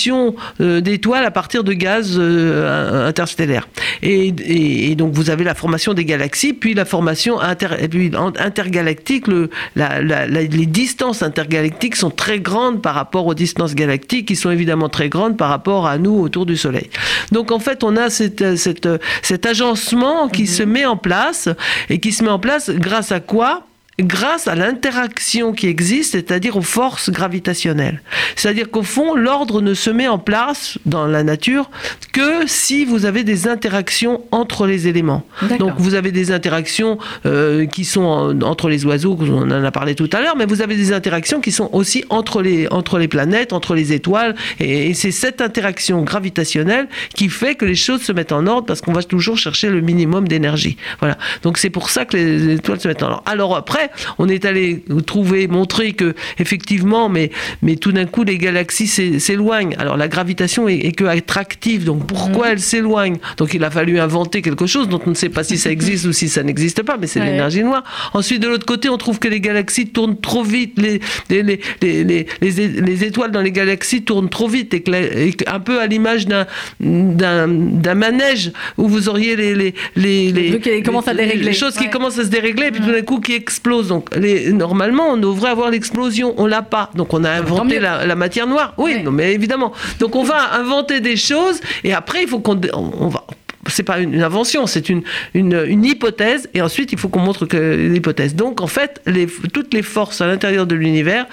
[0.61, 3.69] euh, d'étoiles à partir de gaz euh, interstellaires.
[4.03, 8.11] Et, et- et donc, vous avez la formation des galaxies, puis la formation inter, puis
[8.39, 9.27] intergalactique.
[9.27, 14.27] Le, la- la- la- les distances intergalactiques sont très grandes par rapport aux distances galactiques,
[14.29, 16.89] qui sont évidemment très grandes par rapport à nous autour du Soleil.
[17.33, 18.89] Donc, en fait, on a cette, cette-
[19.23, 21.49] cet agencement qui se met en place,
[21.91, 23.67] et qui se met en place grâce à quoi?
[23.99, 28.03] Grâce à l'interaction qui existe, c'est-à-dire aux forces gravitationnelles.
[28.35, 31.71] C'est-à-dire qu'au fond, l'ordre ne se met en place dans la nature
[32.13, 35.27] que si vous avez des interactions entre les éléments.
[35.59, 39.71] Donc vous avez des interactions euh, qui sont en- entre les oiseaux, on en a
[39.71, 42.99] parlé tout à l'heure, mais vous avez des interactions qui sont aussi entre les, entre
[42.99, 47.75] les planètes, entre les étoiles, et, et c'est cette interaction gravitationnelle qui fait que les
[47.75, 50.77] choses se mettent en ordre parce qu'on va toujours chercher le minimum d'énergie.
[51.01, 51.17] Voilà.
[51.43, 53.23] Donc c'est pour ça que les, les étoiles se mettent en ordre.
[53.27, 53.86] Alors après,
[54.19, 57.31] on est allé trouver, montrer que effectivement, mais,
[57.63, 59.75] mais tout d'un coup, les galaxies s'é- s'éloignent.
[59.79, 63.17] Alors la gravitation est, est que attractive, donc pourquoi elle s'éloigne?
[63.37, 66.05] Donc il a fallu inventer quelque chose dont on ne sait pas si ça existe
[66.07, 67.27] ou si ça n'existe pas, mais c'est Ouais.
[67.31, 67.83] l'énergie noire.
[68.15, 71.61] Ensuite, de l'autre côté, on trouve que les galaxies tournent trop vite, les, les, les,
[71.83, 75.01] les, les, les é- les étoiles dans les galaxies tournent trop vite, et, que la-
[75.03, 76.47] et un peu à l'image d'un,
[76.81, 81.91] d'un, d'un manège où vous auriez les, les, les, Les qui les- choses qui Ouais.
[81.91, 83.76] commencent à se dérégler, et puis tout d'un coup qui explosent.
[83.83, 86.91] Donc les, normalement, on devrait avoir l'explosion, on l'a pas.
[86.95, 88.75] Donc on a inventé la, la matière noire.
[88.79, 89.73] Oui, non, mais évidemment.
[90.01, 93.25] Donc on va inventer des choses, et après il faut qu'on on, on va
[93.69, 95.03] c'est pas une invention, c'est une,
[95.35, 98.35] une, une hypothèse, et ensuite il faut qu'on montre que l'hypothèse.
[98.35, 101.27] Donc en fait, les, toutes les forces à l'intérieur de l'univers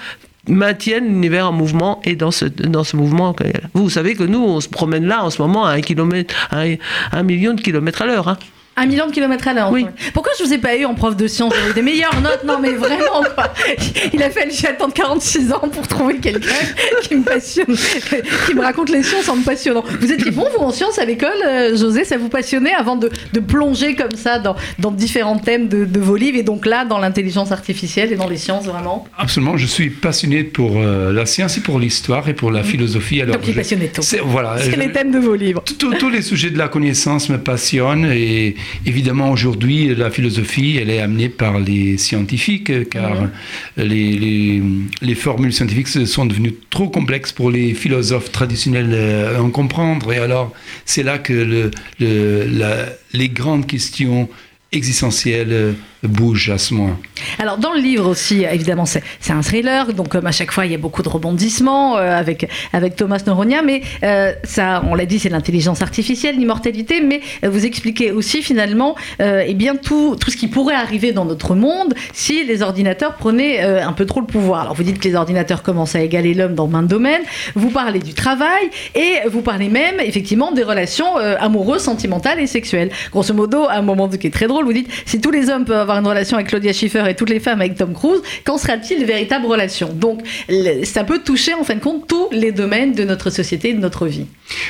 [0.48, 3.34] maintiennent l'univers en mouvement et dans ce, dans ce mouvement.
[3.72, 6.62] Vous, savez que nous, on se promène là en ce moment à un, kilomètre, à
[6.62, 6.74] un,
[7.12, 8.28] un million de kilomètres à l'heure.
[8.28, 8.38] Hein.
[8.76, 9.70] Un million de kilomètres à l'heure.
[9.70, 9.86] Oui.
[10.12, 12.42] Pourquoi je vous ai pas eu en prof de sciences J'avais des meilleures notes.
[12.44, 13.52] Non, mais vraiment, quoi.
[14.12, 16.48] Il a fallu attendre 46 ans pour trouver quelqu'un
[17.02, 17.66] qui me passionne,
[18.46, 19.84] qui me raconte les sciences en me passionnant.
[20.00, 22.04] Vous étiez bon, vous, en sciences à l'école, euh, José?
[22.04, 26.00] Ça vous passionnait avant de, de plonger comme ça dans, dans différents thèmes de, de
[26.00, 29.06] vos livres et donc là, dans l'intelligence artificielle et dans les sciences, vraiment?
[29.16, 33.20] Absolument, je suis passionné pour euh, la science et pour l'histoire et pour la philosophie.
[33.22, 34.02] Alors, Comme qui est je- passionné de tout.
[34.02, 34.56] c'est- Voilà.
[34.58, 35.62] Je- les thèmes de vos livres.
[35.78, 40.90] Tous tous les sujets de la connaissance me passionnent et évidemment aujourd'hui la philosophie elle
[40.90, 43.28] est amenée par les scientifiques euh, car
[43.76, 44.62] les, les,
[45.02, 50.12] les formules scientifiques sont devenues trop complexes pour les philosophes traditionnels euh, à en comprendre.
[50.12, 50.52] Et alors
[50.84, 54.28] c'est là que le, le- la- les grandes questions
[54.72, 55.74] existentielles
[56.06, 56.96] bougent à ce moment.
[57.38, 60.72] Alors dans le livre aussi, évidemment, c'est un thriller, donc comme à chaque fois, il
[60.72, 65.06] y a beaucoup de rebondissements euh, avec avec Thomas Noronia, mais euh, ça, on l'a
[65.06, 70.16] dit, c'est l'intelligence artificielle, l'immortalité, mais euh, vous expliquez aussi finalement, euh, eh bien tout
[70.20, 74.20] tout ce qui pourrait arriver dans notre monde si les ordinateurs prenaient un peu trop
[74.20, 74.62] le pouvoir.
[74.62, 77.22] Alors vous dites que les ordinateurs commencent à égaler l'homme dans plein de domaines.
[77.54, 82.90] Vous parlez du travail et vous parlez même effectivement des relations amoureuses, sentimentales et sexuelles.
[83.10, 85.64] Grosso modo, à un moment qui est très drôle, vous dites si tous les hommes
[85.64, 88.58] peuvent avoir une relation avec Claudia Schiffer et toutes les femmes avec Tom Cruise, qu'en
[88.58, 90.20] sera-t-il de véritables relations Donc
[90.84, 93.80] ça peut toucher en fin de compte tous les domaines de notre société et de
[93.80, 94.26] notre vie.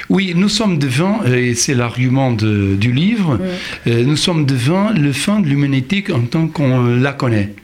[0.09, 3.39] Oui, nous sommes devant, euh, et c'est l'argument du livre,
[3.87, 7.55] euh, nous sommes devant le fin de l'humanité en tant qu'on la connaît.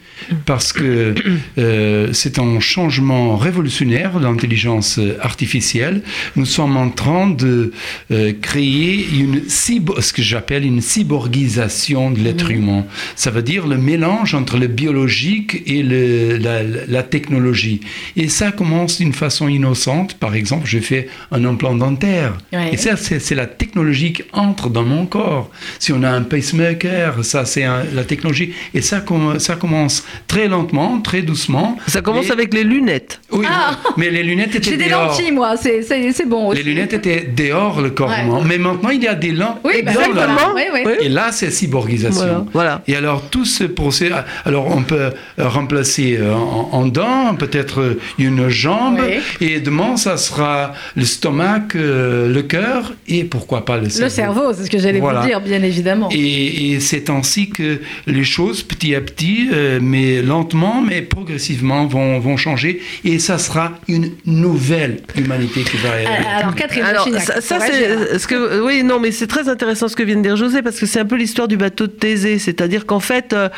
[0.47, 1.15] Parce que
[1.59, 6.03] euh, c'est un changement révolutionnaire de l'intelligence artificielle.
[6.37, 7.73] Nous sommes en train de
[8.11, 12.85] euh, créer une ce que j'appelle une cyborgisation de l'être humain.
[13.17, 17.81] Ça veut dire le mélange entre le biologique et le- la, la technologie.
[18.17, 20.15] Et ça commence d'une façon innocente.
[20.15, 22.37] Par exemple, je fais un implant dentaire.
[22.53, 22.71] Ouais.
[22.73, 25.51] Et ça, c'est la technologie qui entre dans mon corps.
[25.79, 28.53] Si on a un pacemaker, ça, c'est la technologie.
[28.75, 29.05] Et ça,
[29.39, 31.77] ça commence très lentement, très doucement.
[31.87, 33.21] Ça commence avec les lunettes.
[33.33, 35.07] Oui, Ah mais les lunettes étaient J'ai des dehors.
[35.09, 36.53] lentilles, moi, c'est c'est- c'est bon.
[36.53, 38.23] Les lunettes étaient dehors le corps Ouais.
[38.25, 38.43] humain.
[38.47, 40.55] Mais maintenant, il y a des lents Oui, bah, dans le- exactement.
[40.55, 40.81] Oui, oui.
[40.87, 40.93] Oui.
[41.01, 42.21] Et là, c'est cyborgisation.
[42.25, 42.83] Voilà, voilà.
[42.89, 44.11] Et alors, tout ce procès.
[44.45, 48.99] Alors, on peut euh, remplacer euh, en, en dents, peut-être euh, une jambe.
[49.01, 49.47] Oui.
[49.47, 54.05] Et demain, ça sera le stomac, euh, le cœur et pourquoi pas le cerveau.
[54.05, 55.21] Le cerveau, c'est ce que j'allais Voilà.
[55.21, 56.09] vous dire, bien évidemment.
[56.13, 61.87] Et, et c'est ainsi que les choses, petit à petit, euh, mais lentement, mais progressivement,
[61.87, 62.81] vont, vont changer.
[63.05, 65.91] Et ça sera une nouvelle humanité qui va.
[66.07, 69.89] Ah, Alors Catherine Alors, ça, ça, c'est ce que oui non mais c'est très intéressant
[69.89, 71.93] ce que vient de dire José parce que c'est un peu l'histoire du bateau de
[71.93, 73.49] Thésée, c'est-à-dire qu'en fait euh,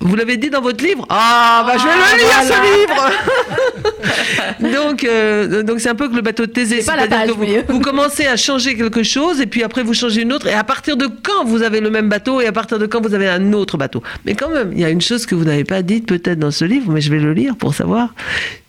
[0.00, 1.06] vous l'avez dit dans votre livre?
[1.08, 3.12] Ah bah je vais Ah, le lire voilà.
[4.60, 6.96] ce livre donc euh, donc c'est un peu que le bateau de Thésée C'est pas
[6.96, 9.94] la c'est-à-dire page, que vous, vous commencez à changer quelque chose et puis après vous
[9.94, 12.52] changez une autre et à partir de quand vous avez le même bateau et à
[12.52, 14.02] partir de quand vous avez un autre bateau?
[14.24, 16.52] Mais quand même il y a une chose que vous n'avez pas dite peut-être dans
[16.52, 18.14] ce livre mais je vais le lire pour savoir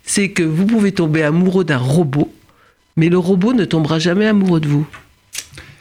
[0.02, 2.32] c'est que vous pouvez tomber amoureux d'un robot
[2.96, 4.86] mais le robot ne tombera jamais amoureux de vous.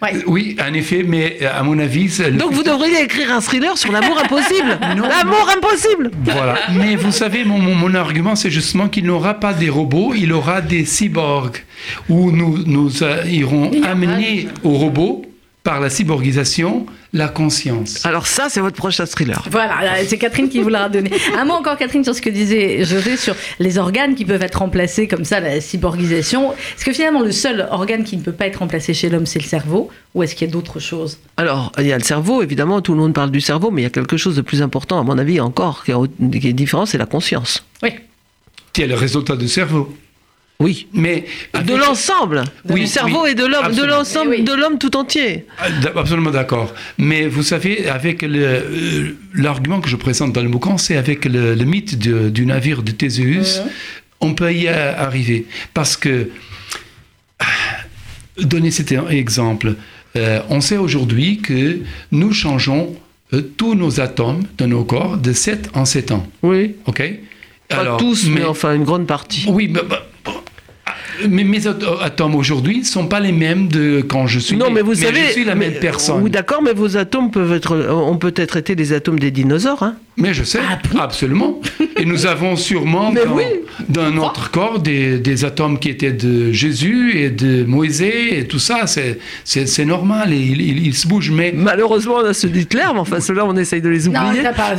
[0.01, 0.13] Ouais.
[0.27, 2.09] Oui, en effet, mais à mon avis.
[2.31, 4.79] Donc vous devriez écrire un thriller sur l'amour impossible.
[4.81, 6.11] L'amour impossible.
[6.23, 6.55] Voilà.
[6.71, 10.31] Mais vous savez, mon, mon, mon argument, c'est justement qu'il n'aura pas des robots, il
[10.31, 11.57] aura des cyborgs,
[12.07, 15.25] où nous, nous euh, irons amener aux robots,
[15.63, 18.05] par la cyborgisation, la conscience.
[18.05, 19.43] Alors ça, c'est votre prochain thriller.
[19.49, 21.11] Voilà, c'est Catherine qui vous l'a donné.
[21.35, 24.59] Un mot encore, Catherine, sur ce que disait José sur les organes qui peuvent être
[24.59, 26.53] remplacés comme ça, la cyborgisation.
[26.53, 29.39] Est-ce que finalement le seul organe qui ne peut pas être remplacé chez l'homme, c'est
[29.39, 31.17] le cerveau Ou est-ce qu'il y a d'autres choses?
[31.37, 33.85] Alors, il y a le cerveau, évidemment, tout le monde parle du cerveau, mais il
[33.85, 36.53] y a quelque chose de plus important, à mon avis, encore, qui est, qui est
[36.53, 37.65] différent, c'est la conscience.
[37.81, 37.91] Oui.
[38.73, 39.95] Qui est le résultat du cerveau?
[40.61, 40.87] Oui.
[40.93, 41.23] Mais
[41.65, 43.95] De l'ensemble, Oui, du cerveau oui, et de l'homme, de absolument.
[43.97, 44.43] l'ensemble, oui.
[44.43, 45.45] de l'homme tout entier.
[45.57, 46.73] Ah, Absolument d'accord.
[46.97, 51.55] Mais vous savez, avec euh, l'argument que je présente dans le bouquin, c'est avec le,
[51.55, 53.61] le mythe de- du navire de Théséus,
[54.19, 55.45] on peut y arriver.
[55.73, 56.29] Parce que,
[57.39, 57.45] ah,
[58.37, 59.75] donner cet exemple,
[60.17, 61.79] euh, on sait aujourd'hui que
[62.11, 62.97] nous changeons
[63.33, 66.27] euh, tous nos atomes de nos corps de 7 en 7 ans.
[66.43, 66.75] Oui.
[66.85, 67.01] OK?
[67.69, 69.45] Pas tous, mais, enfin une grande partie.
[69.47, 70.05] Oui, mais, bah, bon, ah,
[71.29, 74.67] mais mes at- atomes aujourd'hui ne sont pas les mêmes de quand je suis Non,
[74.67, 74.73] né.
[74.75, 76.21] mais vous savez, je suis la mais- même personne.
[76.23, 79.83] Oui, d'accord, mais vos atomes peuvent être, on peut être été les atomes des dinosaures.
[79.83, 79.95] Hein.
[80.17, 80.59] Mais je sais,
[80.99, 81.61] absolument.
[81.97, 83.43] Et nous avons sûrement Mais dans, oui.
[83.87, 88.59] dans notre corps des, des atomes qui étaient de Jésus et de Moïse et tout
[88.59, 88.85] ça.
[88.87, 91.31] C'est, normal et ils il, il se bougent.
[91.31, 94.43] Mais, Malheureusement, on a ceux d'Hitler, mais enfin ceux-là, on essaye de les Non, oublier.
[94.43, 94.75] t'as pas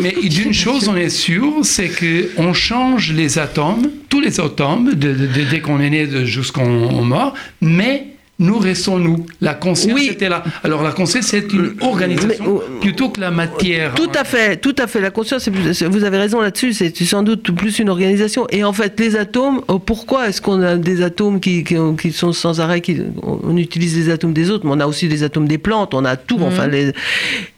[0.00, 4.38] mais d'une chose, on est sûr, c'est qu'on change les atomes, tous les
[4.92, 6.06] de- de- dès qu'on est né
[6.62, 9.24] on meurt, mais nous restons nous.
[9.40, 10.08] La conscience Oui.
[10.10, 10.44] était là.
[10.64, 13.94] Alors la conscience, c'est une organisation Mais- plutôt que la matière.
[13.94, 15.00] Tout à fait, tout à fait.
[15.00, 18.46] La conscience, plus- vous avez raison là-dessus, c'est sans doute plus une organisation.
[18.50, 22.12] Et en fait, les atomes, oh, pourquoi est-ce qu'on a des atomes qui, qui, qui
[22.12, 25.22] sont sans arrêt, qui, on utilise les atomes des autres, mais on a aussi des
[25.22, 26.92] atomes des plantes, on a tout, enfin, les...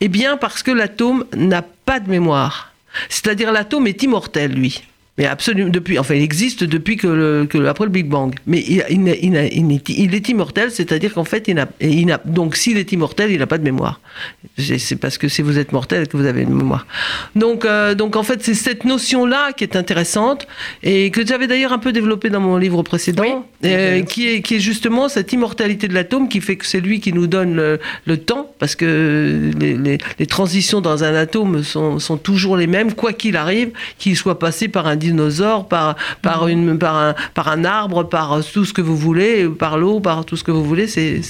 [0.00, 2.72] Eh bien, parce que l'atome n'a pas de mémoire.
[3.08, 4.82] C'est-à-dire, l'atome est immortel, lui.
[5.16, 8.34] Mais absolument, depuis, enfin, il existe depuis que, le, que après le Big Bang.
[8.48, 13.30] Mais il, est immortel, c'est-à-dire qu'en fait, il n'a, il n'a, donc s'il est immortel,
[13.30, 14.00] il n'a pas de mémoire.
[14.58, 16.86] C'est parce que si vous êtes mortel que vous avez une mémoire.
[17.36, 20.48] Donc, euh, donc en fait, c'est cette notion-là qui est intéressante
[20.82, 24.56] et que j'avais d'ailleurs un peu développée dans mon livre précédent, euh, qui, est, qui
[24.56, 27.78] est justement cette immortalité de l'atome qui fait que c'est lui qui nous donne le,
[28.06, 32.66] le temps, parce que les, les- les transitions dans un atome sont, sont toujours les
[32.66, 37.14] mêmes, quoi qu'il arrive, qu'il soit passé par un dinosaure, par, par, une, par, un,
[37.34, 40.50] par un arbre, par tout ce que vous voulez, par l'eau, par tout ce que
[40.56, 41.20] vous voulez, c'est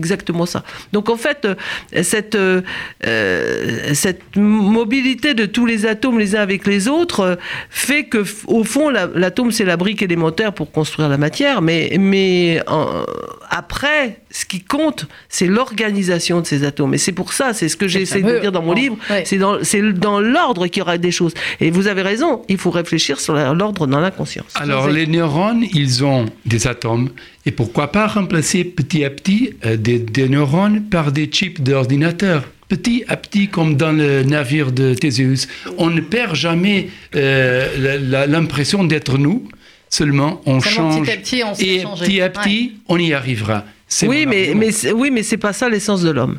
[0.00, 0.60] exactement ça.
[0.92, 1.54] Donc en fait, euh,
[2.02, 2.60] cette, euh,
[3.06, 7.38] euh, cette mobilité de tous les atomes les uns avec les autres
[7.70, 11.96] fait que, au fond, la- l'atome, c'est la brique élémentaire pour construire la matière, mais,
[11.98, 13.04] mais en-
[13.50, 16.94] après, ce qui compte, c'est l'organisation de ces atomes.
[16.94, 19.38] Et c'est pour ça, c'est ce que j'ai essayé de dire dans mon livre, c'est
[19.38, 21.34] dans, c'est dans l'ordre qu'il y aura des choses.
[21.60, 24.52] Et vous avez raison, il faut réfléchir sur l'ordre dans la conscience.
[24.54, 27.10] Alors, les neurones, ils ont des atomes.
[27.46, 32.44] Et pourquoi pas remplacer petit à petit euh, des, des neurones par des chips d'ordinateur
[32.68, 35.48] Petit à petit, comme dans le navire de Théséus.
[35.76, 39.46] On ne perd jamais euh, l'impression d'être nous,
[39.90, 41.06] seulement on Seulement change.
[41.06, 43.64] petit à petit, on et petit à petit, on y arrivera.
[44.02, 44.60] Oui mon mais, argument.
[44.82, 46.38] mais, oui, mais c'est pas ça l'essence de l'homme.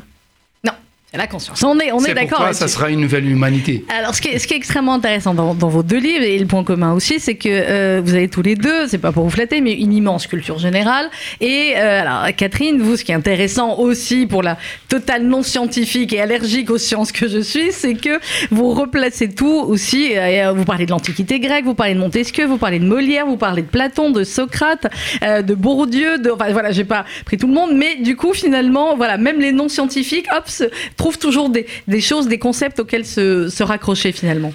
[1.16, 1.62] La conscience.
[1.62, 3.84] On est, on est, C'est d'accord pourquoi ça sera une nouvelle humanité.
[3.96, 6.38] Alors, ce qui, est, ce qui est extrêmement intéressant dans, dans vos deux livres, et
[6.38, 9.24] le point commun aussi, c'est que euh, vous avez tous les deux, c'est pas pour
[9.24, 11.08] vous flatter, mais une immense culture générale.
[11.40, 16.12] Et euh, alors, Catherine, vous, ce qui est intéressant aussi pour la totale non scientifique
[16.12, 18.18] et allergique aux sciences que je suis, c'est que
[18.50, 20.12] vous replacez tout aussi.
[20.16, 23.36] euh, vous parlez de l'Antiquité grecque, vous parlez de Montesquieu, vous parlez de Molière, vous
[23.36, 24.86] parlez de Platon, de Socrate,
[25.22, 28.96] de Bourdieu, de, enfin voilà, j'ai pas pris tout le monde, mais du coup, finalement,
[28.96, 30.64] voilà, même les non scientifiques, hop, se-
[31.06, 34.52] trouvent toujours des, choses, des concepts auxquels se raccrocher finalement.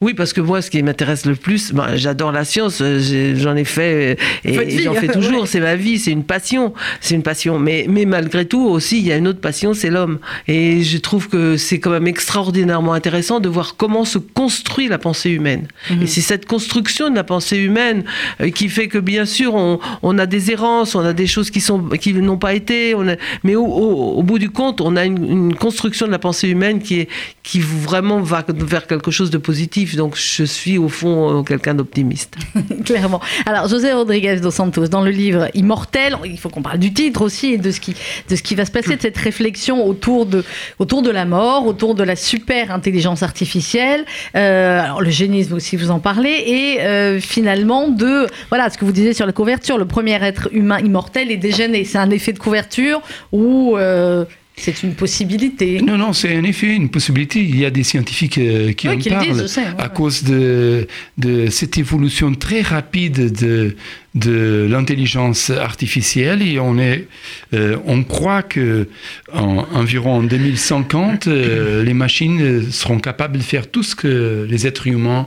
[0.00, 3.56] Oui, parce que moi, ce qui m'intéresse le plus, ben, j'adore la science, euh, j'en
[3.56, 5.12] ai fait euh, et j'en fais ouais.
[5.14, 7.58] toujours, c'est ma vie, c'est une passion, c'est une passion.
[7.58, 10.18] Mais, mais malgré tout, aussi, il y a une autre passion, c'est l'homme.
[10.46, 14.98] Et je trouve que c'est quand même extraordinairement intéressant de voir comment se construit la
[14.98, 15.68] pensée humaine.
[15.90, 16.02] Mhm.
[16.02, 18.04] Et c'est cette construction de la pensée humaine
[18.42, 21.50] euh, qui fait que, bien sûr, on, on a des errances, on a des choses
[21.50, 24.80] qui sont qui n'ont pas été, on a- mais au, au- au bout du compte,
[24.82, 27.08] on a une, une construction de la pensée humaine qui est
[27.42, 29.83] qui vraiment va vers quelque chose de positif.
[29.96, 32.36] Donc, je suis au fond euh, quelqu'un d'optimiste.
[32.84, 33.20] Clairement.
[33.46, 37.22] Alors, José Rodriguez dos Santos, dans le livre Immortel, il faut qu'on parle du titre
[37.22, 37.94] aussi et de ce qui,
[38.28, 40.44] de ce qui va se passer, de cette réflexion autour de,
[40.78, 44.04] autour de la mort, autour de la super intelligence artificielle.
[44.34, 46.42] Euh, alors, le génisme aussi, vous en parlez.
[46.46, 50.48] Et euh, finalement, de, voilà, ce que vous disiez sur la couverture, le premier être
[50.52, 51.84] humain immortel est dégéné.
[51.84, 54.24] C'est un effet de couverture ou euh,
[54.56, 57.40] c'est une possibilité Non, non, c'est en effet une possibilité.
[57.40, 59.66] Il y a des scientifiques euh, qui Ouais, en qui parlent disent, je sais, ouais,
[59.78, 59.94] à ouais.
[59.94, 60.86] cause de,
[61.18, 63.74] de cette évolution très rapide de,
[64.14, 66.40] de l'intelligence artificielle.
[66.40, 67.08] Et on, est,
[67.52, 68.88] euh, on croit que
[69.32, 74.46] en, environ en 2050, euh, les machines euh, seront capables de faire tout ce que
[74.48, 75.26] les êtres humains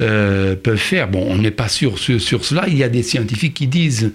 [0.00, 1.08] euh, peuvent faire.
[1.08, 2.64] Bon, on n'est pas sûr sur, sur, cela.
[2.68, 4.12] Il y a des scientifiques qui disent.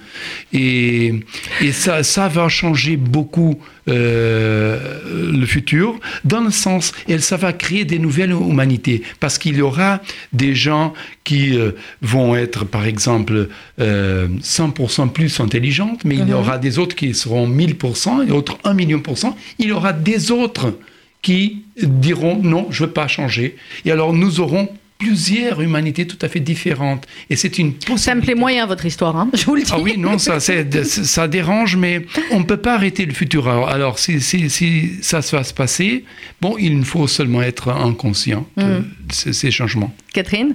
[0.54, 1.14] Et,
[1.62, 5.00] et ça, ça va changer beaucoup euh,
[5.32, 9.62] le futur, dans le sens, et ça va créer des nouvelles humanités, parce qu'il y
[9.62, 10.94] aura des gens
[11.26, 13.50] qui euh, vont être, par exemple,
[13.82, 16.34] euh, 100% plus intelligentes, mais il y Mhm.
[16.34, 19.36] aura des autres qui seront 1000% et d'autres 1 million pour cent.
[19.60, 20.78] Il y aura des autres
[21.22, 23.56] qui diront non, je ne veux pas changer.
[23.86, 24.70] Et alors nous aurons
[25.04, 27.06] plusieurs humanités tout à fait différentes.
[27.30, 28.04] Et c'est une possibilité.
[28.04, 29.72] Ça me plaît moyen votre histoire, hein, je vous le dis.
[29.74, 33.48] Ah oui, non, ça, ça dérange, mais on ne peut pas arrêter le futur.
[33.48, 36.06] Alors, alors, si, si, si ça va se passer,
[36.42, 38.86] bon, il faut seulement être inconscient de Mm.
[39.12, 39.94] ces, ces changements.
[40.14, 40.54] Catherine?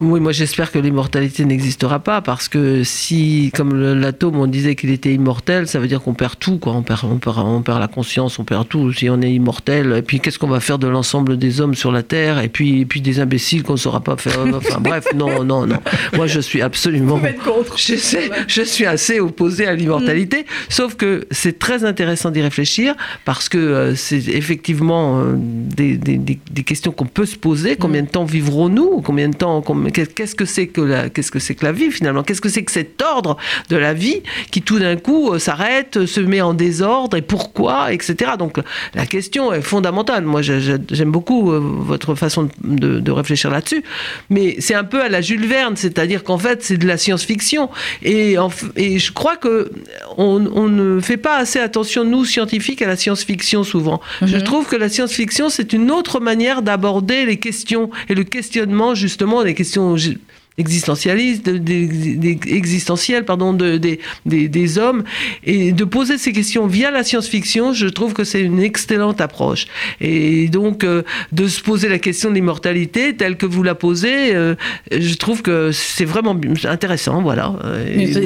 [0.00, 4.90] Oui, moi j'espère que l'immortalité n'existera pas parce que si, comme l'atome, on disait qu'il
[4.90, 6.72] était immortel, ça veut dire qu'on perd tout, quoi.
[6.72, 8.92] On perd, on, perd, on perd la conscience, on perd tout.
[8.92, 11.92] Si on est immortel, et puis qu'est-ce qu'on va faire de l'ensemble des hommes sur
[11.92, 12.40] la Terre?
[12.40, 14.40] Et puis, et puis des imbéciles qu'on ne saura pas faire.
[14.52, 15.78] Enfin bref, non, non, non.
[16.14, 17.20] Moi je suis absolument.
[17.44, 17.78] contre.
[17.78, 22.96] Je, sais, je suis assez opposé à l'immortalité, sauf que c'est très intéressant d'y réfléchir
[23.24, 27.76] parce que euh, c'est effectivement euh, des, des- questions qu'on peut se poser.
[27.76, 29.00] Combien de temps vivrons-nous?
[29.02, 31.90] Combien de temps qu'est- Qu'est-ce que c'est que la Qu'est-ce que c'est que la vie
[31.90, 32.22] finalement?
[32.22, 33.36] Qu'est-ce que c'est que cet ordre
[33.70, 37.22] de la vie qui tout d'un coup euh, s'arrête, euh, se met en désordre et
[37.22, 38.32] pourquoi, etc.
[38.38, 38.58] Donc
[38.94, 40.24] la question est fondamentale.
[40.24, 43.82] Moi, j'aime beaucoup euh, votre façon de, de réfléchir là-dessus,
[44.30, 47.68] mais c'est un peu à la Jules Verne, c'est-à-dire qu'en fait, c'est de la science-fiction.
[48.02, 49.70] Et, en f- et je crois que
[50.16, 54.00] on, on ne fait pas assez attention, nous, scientifiques, à la science-fiction souvent.
[54.22, 58.94] Je trouve que la science-fiction, c'est une autre manière d'aborder les questions et le questionnement,
[58.94, 60.18] justement, des questions g-
[60.58, 65.02] des- existentielles, pardon, de- des, des, des hommes,
[65.44, 69.66] et de poser ces questions via la science-fiction, je trouve que c'est une excellente approche.
[70.00, 71.02] Et donc, euh,
[71.32, 74.54] de se poser la question de l'immortalité telle que vous la posez, euh,
[74.92, 77.54] je trouve que c'est vraiment intéressant, voilà.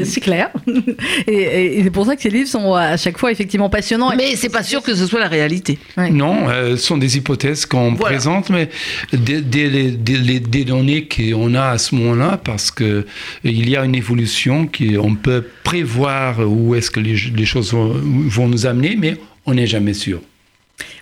[0.05, 0.51] C'est clair.
[1.27, 4.13] Et, et- et c'est pour ça que ces livres sont à chaque fois effectivement passionnants.
[4.17, 5.79] Mais c'est pas sûr que ce soit la réalité.
[5.97, 6.11] Ouais.
[6.11, 8.17] Non, euh, ce sont des hypothèses qu'on Voilà.
[8.17, 8.69] présente, mais
[9.13, 11.95] des, des- des- des- des données qu'on a à ce
[12.43, 13.07] parce que
[13.45, 17.73] il y a une évolution qui on peut prévoir où est-ce que les, les choses
[17.73, 19.17] vont, vont nous amener, mais
[19.47, 20.21] on n'est jamais sûr.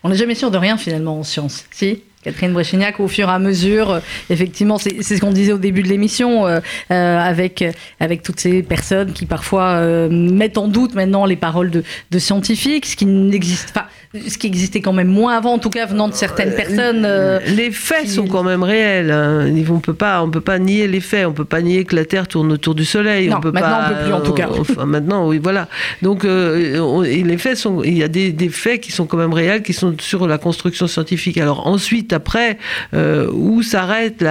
[0.03, 1.65] On n'est jamais sûr de rien finalement en science.
[1.71, 2.03] Si?
[2.27, 4.01] Catherine Bréchignac, au fur et à mesure, euh,
[4.31, 6.59] effectivement, c'est ce qu'on disait au début de l'émission, euh,
[6.91, 7.65] euh, avec,
[8.01, 12.19] avec toutes ces personnes qui parfois euh, mettent en doute maintenant les paroles de, de
[12.19, 13.87] scientifiques, ce qui n'existe pas,
[14.27, 17.05] ce qui existait quand même moins avant, en tout cas venant de certaines personnes.
[17.05, 19.13] euh, les faits qui- sont quand même réels.
[19.13, 19.47] hein.
[19.71, 21.27] On peut pas, on peut pas nier les faits.
[21.27, 23.29] On peut pas nier que la Terre tourne autour du Soleil.
[23.29, 24.49] Non, on peut maintenant, pas, on peut plus, en tout cas.
[24.59, 25.69] Enfin, maintenant, oui, voilà.
[26.03, 27.83] Donc, on- et les faits sont.
[27.85, 30.39] Il y a des, des faits qui sont quand même réels, qui sont sur la
[30.39, 31.39] construction scientifique.
[31.39, 32.59] Alors ensuite, après,
[32.95, 34.25] euh, où s'arrête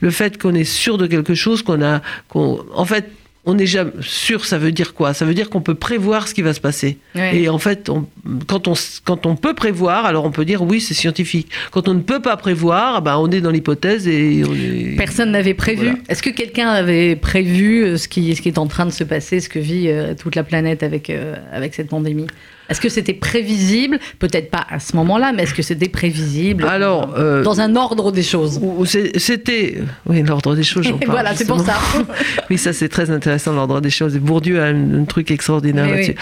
[0.00, 3.06] le fait qu'on est sûr de quelque chose, qu'on a, qu'on, en fait.
[3.46, 5.14] On n'est jamais sûr, ça veut dire quoi?
[5.14, 6.98] Ça veut dire qu'on peut prévoir ce qui va se passer.
[7.14, 7.38] Ouais.
[7.38, 8.04] Et en fait, on-
[8.46, 8.74] quand, on,
[9.06, 11.48] quand on peut prévoir, alors on peut dire oui, c'est scientifique.
[11.70, 14.94] Quand on ne peut pas prévoir, ben, on est dans l'hypothèse et on est...
[14.98, 15.86] Personne n'avait prévu.
[15.86, 15.98] Voilà.
[16.10, 19.04] Est-ce que quelqu'un avait prévu euh, ce qui, ce qui est en train de se
[19.04, 22.26] passer, ce que vit euh, toute la planète avec, euh, avec cette pandémie?
[22.70, 23.98] Est-ce que c'était prévisible?
[24.18, 26.64] Peut-être pas à ce moment-là, mais est-ce que c'était prévisible?
[26.68, 28.60] Alors, euh, dans un ordre des choses
[29.16, 29.78] c'était...
[30.06, 31.10] Oui, l'ordre des choses, j'en parle.
[31.10, 31.74] voilà, c'est pour ça.
[32.50, 34.16] Oui, ça c'est très intéressant, l'ordre des choses.
[34.16, 36.14] Et Bourdieu a un, un truc extraordinaire Oui, là-dessus.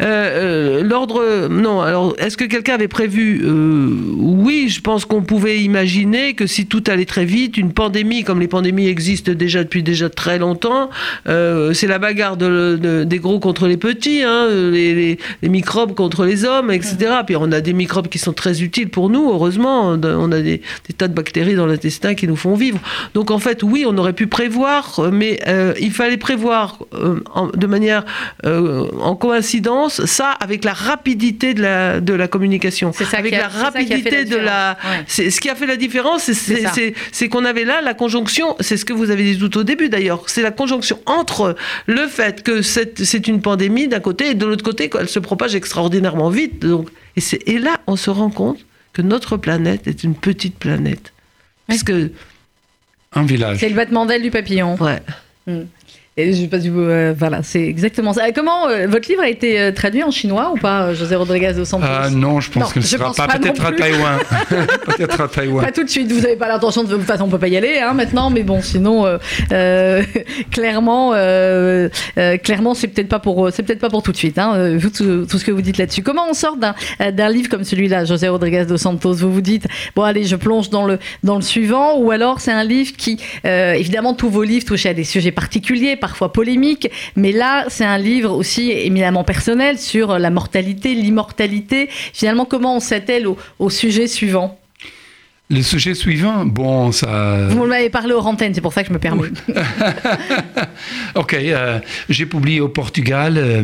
[0.00, 5.60] Euh, euh, l'ordre, non, alors est-ce que quelqu'un avait prévu Oui, je pense qu'on pouvait
[5.60, 9.82] imaginer que si tout allait très vite, une pandémie, comme les pandémies existent déjà depuis
[9.82, 10.90] déjà très longtemps,
[11.26, 15.93] c'est la bagarre de- de- des gros contre les petits, hein, les, les- les microbes
[15.94, 16.96] contre les hommes, etc.
[17.26, 19.90] Puis on a des microbes qui sont très utiles pour nous, heureusement.
[20.02, 22.78] On a des, des tas de bactéries dans l'intestin qui nous font vivre.
[23.14, 27.46] Donc en fait, oui, on aurait pu prévoir, mais euh, il fallait prévoir euh, en-
[27.48, 28.04] de manière
[28.44, 32.92] euh, en coïncidence ça avec la rapidité de la, de la communication.
[32.94, 34.76] C'est ça avec qui a- la rapidité la de la.
[34.84, 35.04] Ouais.
[35.30, 38.54] Ce qui a fait la différence, c'est- qu'on avait là la conjonction.
[38.60, 40.22] C'est ce que vous avez dit tout au début d'ailleurs.
[40.26, 44.44] C'est la conjonction entre le fait que c'est c'est une pandémie d'un côté et de
[44.46, 45.83] l'autre côté qu'elle se propage extraordinairement
[46.30, 46.60] vite.
[46.60, 50.56] Donc, et, c'est- et là, on se rend compte que notre planète est une petite
[50.58, 51.12] planète.
[51.66, 52.10] Parce que,
[53.12, 53.58] Un village.
[53.60, 54.76] C'est le battement d'aile du papillon.
[54.80, 55.00] ouais.
[56.16, 58.30] Et j'ai pas du euh, voilà, c'est exactement ça.
[58.30, 61.64] Comment euh, votre livre a été euh, traduit en chinois ou pas, José Rodriguez dos
[61.64, 61.86] Santos?
[61.88, 63.26] Ah non, je pense Non, que ce je sera pas.
[63.36, 63.72] Peut-être à.
[63.72, 64.20] Taïwan.
[64.86, 65.64] Peut-être à Taïwan.
[65.64, 66.88] Pas tout de suite, vous n'avez pas l'intention de.
[66.88, 69.02] De toute façon, on peut pas y aller hein, maintenant, mais bon, sinon,
[70.52, 71.10] clairement,
[72.44, 74.38] clairement, c'est peut-être pas pour, c'est peut-être pas pour tout de suite.
[74.38, 76.02] Hein, tout, tout ce que vous dites là-dessus.
[76.02, 79.14] Comment on sort d'un livre comme celui-là, José Rodriguez dos Santos?
[79.14, 82.52] Vous vous dites, bon, allez, je plonge dans le dans le suivant, ou alors c'est
[82.52, 87.32] un livre qui, évidemment, tous vos livres touchent à des sujets particuliers, parfois polémiques, mais
[87.32, 91.88] là, c'est un livre aussi éminemment personnel sur la mortalité, l'immortalité.
[92.12, 94.58] Finalement, comment on s'attelle au, au sujet suivant?
[95.48, 97.48] Le sujet suivant, bon, ça.
[97.48, 99.28] Vous m'avez parlé aux antennes, c'est pour ça que je me permets.
[101.14, 101.78] Ok, euh,
[102.08, 103.62] j'ai publié au Portugal, euh,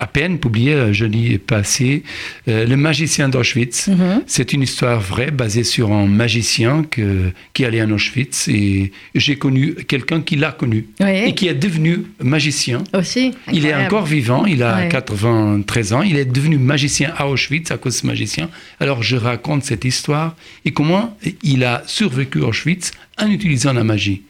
[0.00, 2.04] à peine publié euh, jeudi passé,
[2.46, 3.88] euh, Le magicien d'Auschwitz.
[3.88, 4.22] Mhm.
[4.26, 9.36] C'est une histoire vraie basée sur un magicien que- qui allait en Auschwitz et j'ai
[9.36, 11.24] connu quelqu'un qui l'a connu Oui.
[11.26, 12.84] et qui est devenu magicien.
[12.92, 13.32] Aussi.
[13.52, 14.88] Il est encore vivant, il a Ouais.
[14.88, 18.48] 93 ans, il est devenu magicien à Auschwitz à cause de ce magicien.
[18.78, 23.82] Alors je raconte cette histoire et comment il a survécu à Auschwitz en utilisant la
[23.82, 24.22] magie.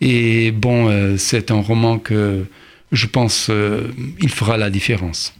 [0.00, 2.44] Et bon, euh, c'est un roman que
[2.92, 3.88] je pense euh,
[4.20, 5.34] il fera la différence.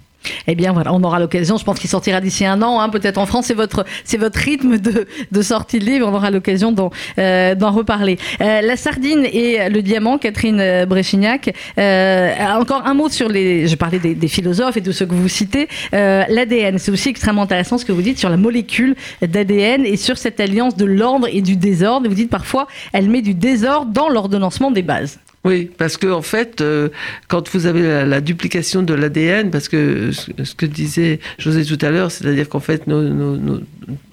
[0.47, 1.57] Eh bien voilà, on aura l'occasion.
[1.57, 3.47] Je pense qu'il sortira d'ici un an, hein, peut-être en France.
[3.47, 6.09] C'est votre, c'est votre rythme de, de sortie de livre.
[6.09, 8.19] On aura l'occasion d'en, euh, reparler.
[8.41, 11.55] Euh, la sardine et le diamant, Catherine euh, Bréchignac.
[11.79, 13.67] Euh, encore un mot sur les.
[13.67, 15.69] Je parlais des, philosophes et de ceux que vous citez.
[15.95, 19.97] Euh, L'ADN, c'est aussi extrêmement intéressant ce que vous dites sur la molécule d'ADN et
[19.97, 22.09] sur cette alliance de l'ordre et du désordre.
[22.09, 25.19] Vous dites parfois, elle met du désordre dans l'ordonnancement des bases.
[25.45, 26.89] Oui, parce que en fait, euh,
[27.27, 31.85] quand vous avez la, la duplication de l'ADN, parce que ce, que disait José tout
[31.85, 33.61] à l'heure, c'est-à-dire qu'en fait, nos, nos- nos-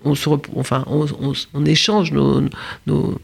[0.04, 2.42] on se, enfin, on, on- on échange nos,
[2.88, 3.20] nos,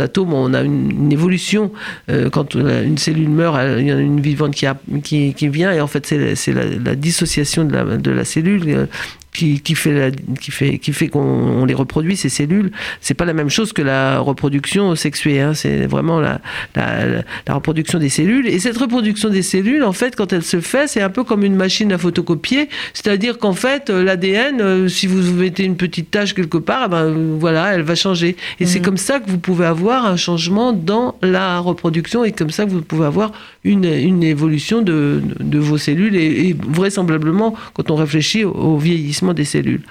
[0.00, 1.70] atomes, on a une, une évolution.
[2.08, 5.48] Euh, quand une cellule meurt, il y en a une vivante qui, a- qui, qui
[5.48, 8.88] vient, et en fait, c'est la, la dissociation de la, de la cellule.
[9.32, 10.10] Qui, qui fait la-
[10.40, 12.70] qui fait qui fait qu'on on les reproduit ces cellules
[13.00, 15.54] c'est pas la même chose que la reproduction sexuée hein.
[15.54, 16.40] c'est vraiment la,
[16.76, 18.46] la, reproduction des cellules.
[18.46, 21.44] Et cette reproduction des cellules en fait quand elle se fait c'est un peu comme
[21.44, 22.68] une machine à photocopier.
[22.94, 26.88] C'est-à-dire qu'en fait euh, l'ADN euh, si vous mettez une petite tache quelque part eh
[26.88, 28.36] ben voilà elle va changer.
[28.60, 32.50] Et c'est comme ça que vous pouvez avoir un changement dans la reproduction et comme
[32.50, 33.32] ça que vous pouvez avoir
[33.64, 36.16] une, une évolution de, de vos cellules.
[36.16, 38.76] Et, et vraisemblablement quand on réfléchit au, au
[39.20, 39.82] vieillissement des cellules.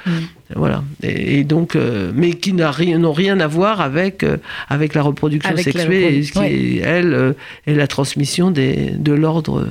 [0.55, 0.83] Voilà.
[1.03, 5.03] Et, et donc euh, mais qui rien n'ont rien à voir avec euh, avec la
[5.03, 7.33] reproduction Avec la sexuée et ce qui reprodu- est, elle euh,
[7.67, 9.67] est la transmission des, de l'ordre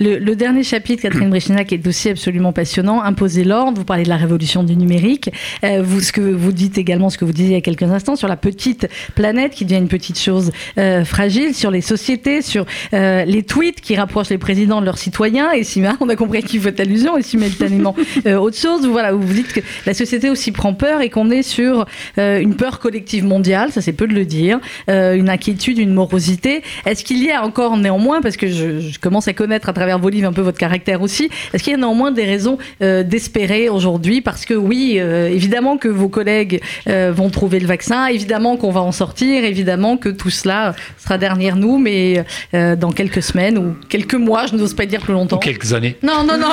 [0.00, 3.02] Le, le dernier chapitre, Catherine Bréchinac, est aussi absolument passionnant.
[3.02, 5.30] Imposer l'ordre, vous parlez de la révolution du numérique.
[5.64, 7.84] Euh, vous, ce que vous dites également, ce que vous disiez il y a quelques
[7.84, 12.42] instants, sur la petite planète qui devient une petite chose euh, fragile, sur les sociétés,
[12.42, 15.52] sur euh, les tweets qui rapprochent les présidents de leurs citoyens.
[15.52, 17.94] Et si on a compris qui fait allusion, et simultanément
[18.26, 18.86] autre chose.
[18.86, 22.78] Voilà, vous dites que la société aussi prend peur et qu'on est sur une peur
[22.78, 26.62] collective mondiale, ça c'est peu de le dire, une inquiétude, une morosité.
[26.86, 29.98] Est-ce qu'il y a encore néanmoins, parce que je, je commence à connaître à travers
[29.98, 33.02] vos livres un peu votre caractère aussi, est-ce qu'il y a néanmoins des raisons euh,
[33.02, 38.06] d'espérer aujourd'hui Parce que oui, euh, évidemment que vos collègues euh, vont trouver le vaccin,
[38.06, 42.92] évidemment qu'on va en sortir, évidemment que tout cela sera derrière nous, mais euh, dans
[42.92, 45.36] quelques semaines ou quelques mois, je n'ose pas dire plus longtemps.
[45.36, 45.96] Ou quelques années.
[46.02, 46.46] Non, non, non.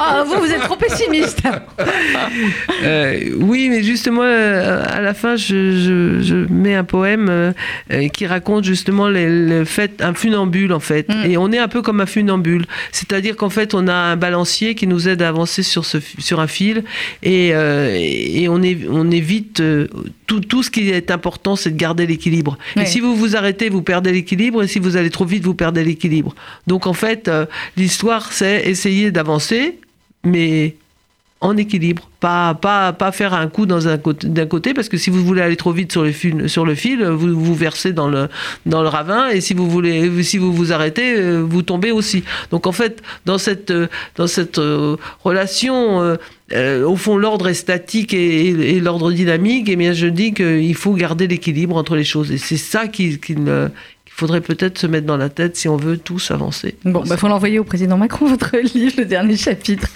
[0.00, 1.40] Ah, vous, vous êtes trop pessimiste.
[2.84, 7.52] Euh, oui, mais justement, euh, à la fin, je, je- je mets un poème
[8.12, 11.08] qui raconte justement les- le fait, un funambule en fait.
[11.08, 11.30] Mm.
[11.30, 12.51] Et on est un peu comme un funambule.
[12.92, 16.20] C'est-à-dire qu'en fait, on a un balancier qui nous aide à avancer sur, ce, fi-
[16.20, 16.84] sur un fil
[17.22, 19.60] et, euh, et on, est, on évite.
[19.60, 19.88] euh,
[20.26, 22.56] tout, tout ce qui est important, c'est de garder l'équilibre.
[22.76, 22.82] Ouais.
[22.82, 24.62] Et si vous vous arrêtez, vous perdez l'équilibre.
[24.62, 26.34] Et si vous allez trop vite, vous perdez l'équilibre.
[26.66, 27.44] Donc en fait, euh,
[27.76, 29.78] l'histoire, c'est essayer d'avancer,
[30.24, 30.74] mais
[31.42, 32.08] en équilibre.
[32.20, 35.24] Pas, pas, pas faire un coup dans un côté, d'un côté, parce que si vous
[35.24, 38.28] voulez aller trop vite sur le fil, vous vous versez dans le,
[38.64, 42.22] dans le ravin, et si vous, voulez, si vous vous arrêtez, euh, vous tombez aussi.
[42.52, 46.16] Donc en fait, dans cette, euh, dans cette euh, relation,
[46.54, 51.26] au fond, l'ordre est statique et, l'ordre dynamique, et bien je dis qu'il faut garder
[51.26, 52.30] l'équilibre entre les choses.
[52.30, 53.40] Et c'est ça qu'il qu'il,
[54.12, 56.76] euh, qu'il faudrait peut-être se mettre dans la tête si on veut tous avancer.
[56.84, 59.88] Bon, bah, faut l'envoyer au président Macron, votre livre, le dernier chapitre.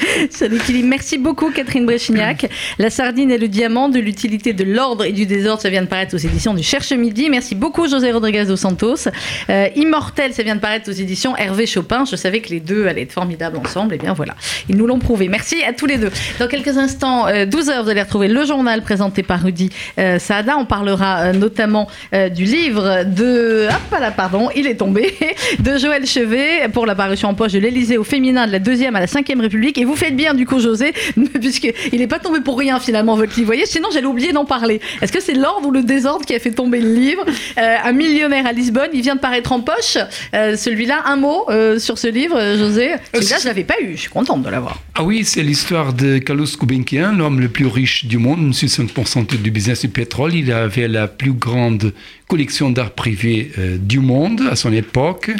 [0.84, 2.48] Merci beaucoup, Catherine Bréchignac.
[2.78, 5.88] La sardine et le diamant, de l'utilité de l'ordre et du désordre, ça vient de
[5.88, 7.28] paraître aux éditions du Cherche Midi.
[7.30, 9.08] Merci beaucoup, José Rodriguez dos Santos.
[9.50, 12.04] Euh, Immortel, ça vient de paraître aux éditions Hervé Chopin.
[12.04, 13.94] Je savais que les deux allaient être formidables ensemble.
[13.94, 14.34] Et bien voilà,
[14.68, 15.28] ils nous l'ont prouvé.
[15.28, 16.10] Merci à tous les deux.
[16.38, 20.56] Dans quelques instants, euh, 12h, vous allez retrouver le journal présenté par Rudy euh, Saada.
[20.58, 23.68] On parlera euh, notamment euh, du livre de...
[23.68, 25.14] Hop là pardon, il est tombé,
[25.58, 28.96] de Joël Chevet pour la parution en poche de l'Elysée au féminin de la deuxième
[28.96, 29.78] à la cinquième République.
[29.78, 30.92] Et vous faites bien, du coup, José,
[31.40, 33.42] puisqu'il n'est pas tombé pour rien finalement, votre livre.
[33.42, 34.80] Vous voyez, sinon j'allais oublier d'en parler.
[35.02, 37.24] Est-ce que c'est l'ordre ou le désordre qui a fait tomber le livre?
[37.58, 39.98] Euh, Un millionnaire à Lisbonne, il vient de paraître en poche.
[40.34, 42.94] Euh, Celui-là, un mot euh, sur ce livre, José?
[43.14, 44.80] Celui-là, je l'avais pas eu, je suis contente de l'avoir.
[44.94, 49.50] Ah oui, c'est l'histoire de Carlos Gulbenkian, l'homme le plus riche du monde, 65% du
[49.50, 50.34] business du pétrole.
[50.34, 51.92] Il avait la plus grande
[52.28, 55.30] collection d'art privé euh, du monde à son époque.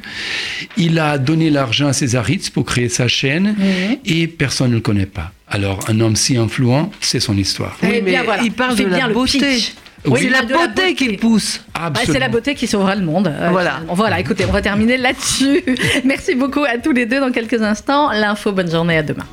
[0.76, 3.57] Il a donné l'argent à Césaritz pour créer sa chaîne
[4.05, 5.32] et personne ne le connaît pas.
[5.49, 7.76] Alors, un homme si influent, c'est son histoire.
[7.82, 8.43] Oui, bien, mais voilà.
[8.43, 9.39] il parle Fait de la bien le beauté.
[9.39, 9.74] pitch.
[10.09, 11.16] Oui, il c'est la la beauté qui beauté.
[11.18, 11.61] pousse.
[11.74, 13.26] Ah, c'est la beauté qui sauvera le monde.
[13.28, 13.80] Euh, Voilà.
[13.89, 15.62] Voilà, écoutez, on va terminer là-dessus.
[16.05, 18.12] Merci beaucoup à tous les deux dans quelques instants.
[18.12, 19.26] L'info, bonne journée, à demain.